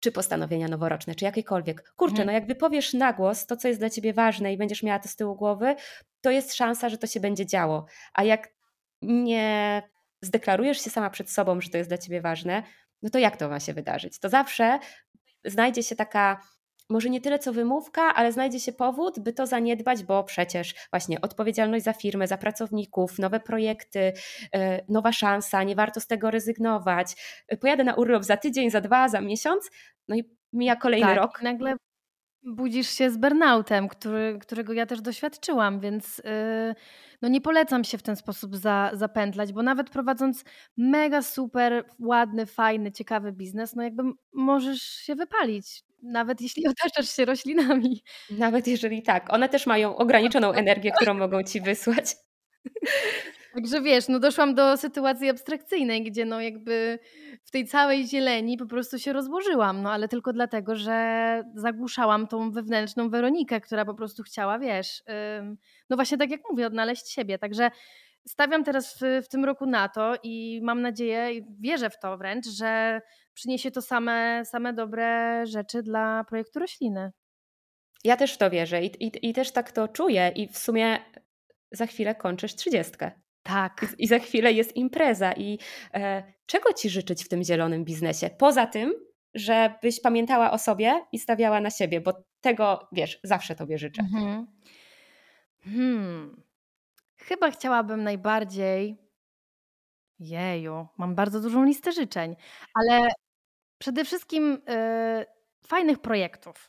[0.00, 1.92] czy postanowienia noworoczne, czy jakiekolwiek.
[1.96, 2.26] Kurczę, Mhm.
[2.26, 5.08] no jak wypowiesz na głos to, co jest dla ciebie ważne i będziesz miała to
[5.08, 5.74] z tyłu głowy,
[6.20, 7.86] to jest szansa, że to się będzie działo.
[8.14, 8.48] A jak
[9.02, 9.82] nie
[10.22, 12.62] zdeklarujesz się sama przed sobą, że to jest dla ciebie ważne,
[13.02, 14.18] no to jak to ma się wydarzyć?
[14.18, 14.78] To zawsze
[15.44, 16.40] znajdzie się taka
[16.90, 21.20] może nie tyle co wymówka, ale znajdzie się powód, by to zaniedbać, bo przecież właśnie
[21.20, 24.12] odpowiedzialność za firmę, za pracowników, nowe projekty,
[24.52, 27.16] e, nowa szansa, nie warto z tego rezygnować.
[27.60, 29.70] Pojadę na urlop za tydzień, za dwa, za miesiąc,
[30.08, 31.38] no i mija kolejny tak, rok.
[31.40, 31.76] I nagle
[32.42, 36.74] budzisz się z burnoutem, który, którego ja też doświadczyłam, więc yy,
[37.22, 40.44] no nie polecam się w ten sposób za, zapętlać, bo nawet prowadząc
[40.76, 47.24] mega super, ładny, fajny, ciekawy biznes, no jakby możesz się wypalić, nawet jeśli otaczasz się
[47.24, 48.02] roślinami.
[48.30, 52.16] Nawet jeżeli tak, one też mają ograniczoną energię, którą mogą ci wysłać.
[53.54, 56.98] Także wiesz, no doszłam do sytuacji abstrakcyjnej, gdzie no jakby
[57.44, 62.50] w tej całej zieleni po prostu się rozłożyłam, no ale tylko dlatego, że zagłuszałam tą
[62.50, 65.02] wewnętrzną Weronikę, która po prostu chciała, wiesz,
[65.90, 67.38] no właśnie tak jak mówię, odnaleźć siebie.
[67.38, 67.70] Także
[68.28, 72.18] stawiam teraz w, w tym roku na to i mam nadzieję, i wierzę w to
[72.18, 73.00] wręcz, że
[73.34, 77.12] przyniesie to same, same dobre rzeczy dla projektu rośliny.
[78.04, 80.98] Ja też w to wierzę i, i, i też tak to czuję i w sumie
[81.72, 83.10] za chwilę kończysz trzydziestkę.
[83.42, 83.86] Tak.
[83.98, 85.32] I, za chwilę jest impreza.
[85.32, 85.58] I
[85.94, 88.30] e, czego ci życzyć w tym zielonym biznesie?
[88.38, 88.94] Poza tym,
[89.34, 94.02] żebyś pamiętała o sobie i stawiała na siebie, bo tego, wiesz, zawsze tobie życzę.
[94.02, 94.46] Mhm.
[95.64, 96.42] Hmm.
[97.16, 98.96] Chyba chciałabym najbardziej.
[100.18, 102.36] Jeju, mam bardzo dużą listę życzeń,
[102.74, 103.08] ale
[103.78, 105.26] przede wszystkim y,
[105.66, 106.68] fajnych projektów.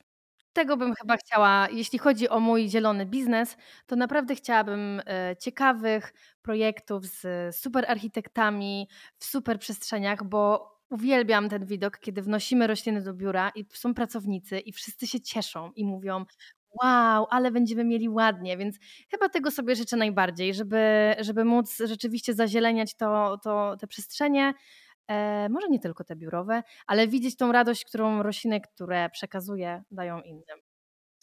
[0.53, 6.13] Tego bym chyba chciała, jeśli chodzi o mój zielony biznes, to naprawdę chciałabym e, ciekawych
[6.41, 8.87] projektów z super architektami
[9.17, 14.59] w super przestrzeniach, bo uwielbiam ten widok, kiedy wnosimy rośliny do biura i są pracownicy
[14.59, 16.25] i wszyscy się cieszą i mówią:
[16.83, 18.75] Wow, ale będziemy mieli ładnie, więc
[19.11, 24.53] chyba tego sobie życzę najbardziej, żeby, żeby móc rzeczywiście zazieleniać to, to, te przestrzenie,
[25.07, 30.21] e, może nie tylko te biurowe, ale widzieć tą radość, którą rośliny, które przekazuję, dają
[30.21, 30.59] innym.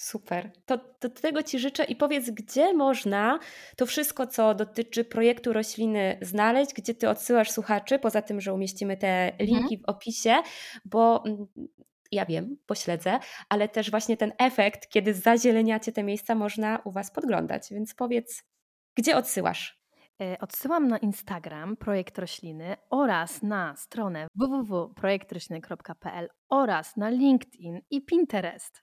[0.01, 0.51] Super.
[0.67, 3.39] To, to tego Ci życzę i powiedz, gdzie można
[3.77, 8.97] to wszystko, co dotyczy projektu rośliny, znaleźć, gdzie Ty odsyłasz słuchaczy, poza tym, że umieścimy
[8.97, 9.37] te mhm.
[9.39, 9.81] linki mhm.
[9.81, 10.35] w opisie,
[10.85, 11.47] bo mm,
[12.13, 13.19] ja wiem, pośledzę,
[13.49, 17.69] ale też właśnie ten efekt, kiedy zazieleniacie te miejsca, można u Was podglądać.
[17.71, 18.43] Więc powiedz,
[18.95, 19.78] gdzie odsyłasz?
[20.21, 28.83] E, odsyłam na Instagram Projekt Rośliny oraz na stronę www.projektrośliny.pl oraz na LinkedIn i Pinterest.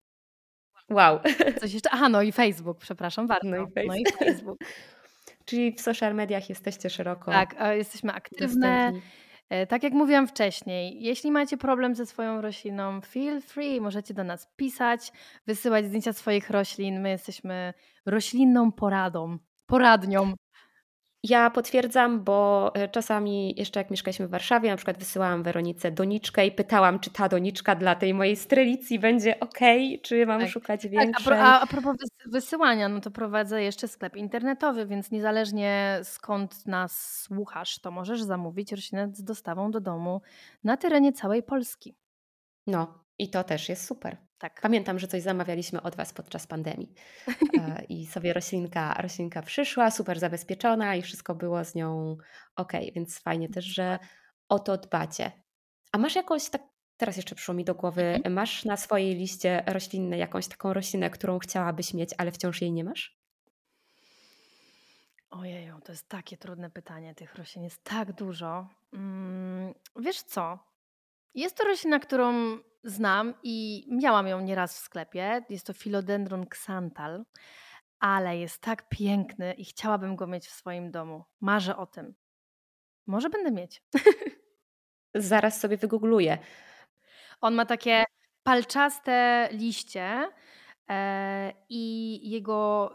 [0.90, 1.20] Wow.
[1.60, 1.90] Coś jeszcze?
[1.94, 3.50] Aha, no i Facebook, przepraszam bardzo.
[3.50, 3.88] No i Facebook.
[3.88, 4.58] No i Facebook.
[5.46, 7.32] Czyli w social mediach jesteście szeroko.
[7.32, 8.92] Tak, jesteśmy aktywne.
[8.92, 9.02] Dostępni.
[9.50, 14.24] E, tak jak mówiłam wcześniej, jeśli macie problem ze swoją rośliną, feel free, możecie do
[14.24, 15.12] nas pisać,
[15.48, 17.02] wysyłać zdjęcia swoich roślin.
[17.02, 17.74] My jesteśmy
[18.06, 20.34] roślinną poradą, poradnią.
[21.30, 26.45] Ja potwierdzam, bo e, czasami jeszcze jak mieszkaliśmy w Warszawie, na przykład wysyłałam Weronice doniczkę
[26.45, 29.59] i pytałam, czy ta doniczka dla tej mojej strelicji będzie ok,
[30.01, 30.49] czy mam tak.
[30.49, 31.26] szukać większej.
[31.26, 31.95] Tak, a, a, propos
[32.26, 38.71] wysyłania, no to prowadzę jeszcze sklep internetowy, więc niezależnie skąd nas słuchasz, to możesz zamówić
[38.71, 40.21] roślinę z dostawą do domu
[40.63, 41.95] na terenie całej Polski.
[42.67, 44.17] No, i to też jest super.
[44.38, 44.62] Tak.
[44.62, 46.94] Pamiętam, że coś zamawialiśmy od Was podczas pandemii
[47.60, 52.18] e, i sobie roślinka, roślinka przyszła, super zabezpieczona i wszystko było z nią
[52.56, 54.00] ok, więc fajnie też, że
[54.50, 55.32] o to dbacie.
[55.92, 56.62] A masz jakąś, tak
[56.98, 58.34] teraz jeszcze przyszło mi do głowy, mhm.
[58.34, 62.84] masz na swojej liście roślinnej jakąś taką roślinę, którą chciałabyś mieć, ale wciąż jej nie
[62.84, 63.18] masz?
[65.30, 67.16] Ojeju, to jest takie trudne pytanie.
[67.16, 68.68] Tych roślin jest tak dużo.
[68.94, 70.60] Mm, wiesz co?
[71.36, 75.46] Jest to roślina, którą znam i miałam ją nieraz w sklepie.
[75.50, 77.26] Jest to Philodendron xantal,
[78.00, 81.24] ale jest tak piękny i chciałabym go mieć w swoim domu.
[81.42, 82.16] Marzę o tym.
[83.08, 83.84] Może będę mieć.
[85.16, 86.38] Zaraz sobie wygoogluję.
[87.42, 88.04] On ma takie
[88.44, 90.30] palczaste liście
[90.90, 92.92] e, i jego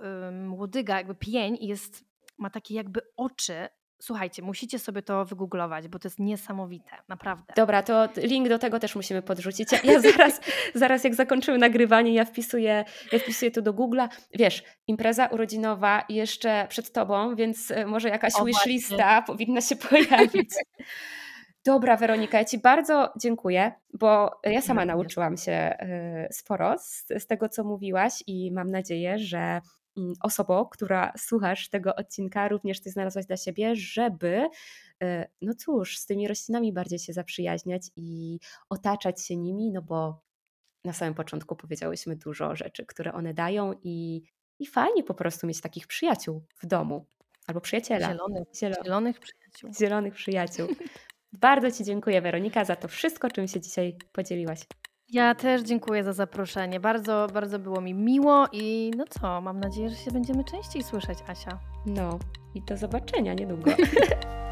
[0.51, 2.05] łodyga, jakby pień jest,
[2.38, 3.68] ma takie jakby oczy
[4.01, 7.53] Słuchajcie, musicie sobie to wygooglować, bo to jest niesamowite, naprawdę.
[7.57, 9.68] Dobra, to link do tego też musimy podrzucić.
[9.84, 10.40] Ja, zaraz,
[10.74, 14.09] zaraz jak zakończymy nagrywanie, ja wpisuję, ja wpisuję to do Google'a.
[14.34, 20.51] Wiesz, impreza urodzinowa jeszcze przed tobą, więc e, może jakaś o, wishlista powinna się pojawić.
[21.64, 27.26] Dobra, Weronika, ja Ci bardzo dziękuję, bo ja sama nauczyłam się e, sporo z, z
[27.26, 29.61] tego, co mówiłaś, i mam nadzieję, że
[30.20, 34.49] osobą, która słuchasz tego odcinka, również ty znalazłaś dla siebie, żeby,
[35.03, 38.38] e, no cóż, z tymi roślinami bardziej się zaprzyjaźniać i
[38.68, 40.22] otaczać się nimi, no bo
[40.84, 44.22] na samym początku powiedziałyśmy dużo rzeczy, które one dają i,
[44.59, 47.07] i fajnie po prostu mieć takich przyjaciół w domu
[47.47, 48.09] albo przyjaciela.
[48.09, 49.70] Zielonych, zielonych przyjaciół.
[49.80, 50.68] Zielonych przyjaciół.
[51.32, 54.61] Bardzo Ci dziękuję, Weronika, za to wszystko, czym się dzisiaj podzieliłaś.
[55.12, 56.80] Ja też dziękuję za zaproszenie.
[56.80, 61.18] Bardzo, bardzo było mi miło i no co, mam nadzieję, że się będziemy częściej słyszeć,
[61.26, 61.58] Asia.
[61.86, 62.18] No
[62.54, 63.70] i do zobaczenia niedługo.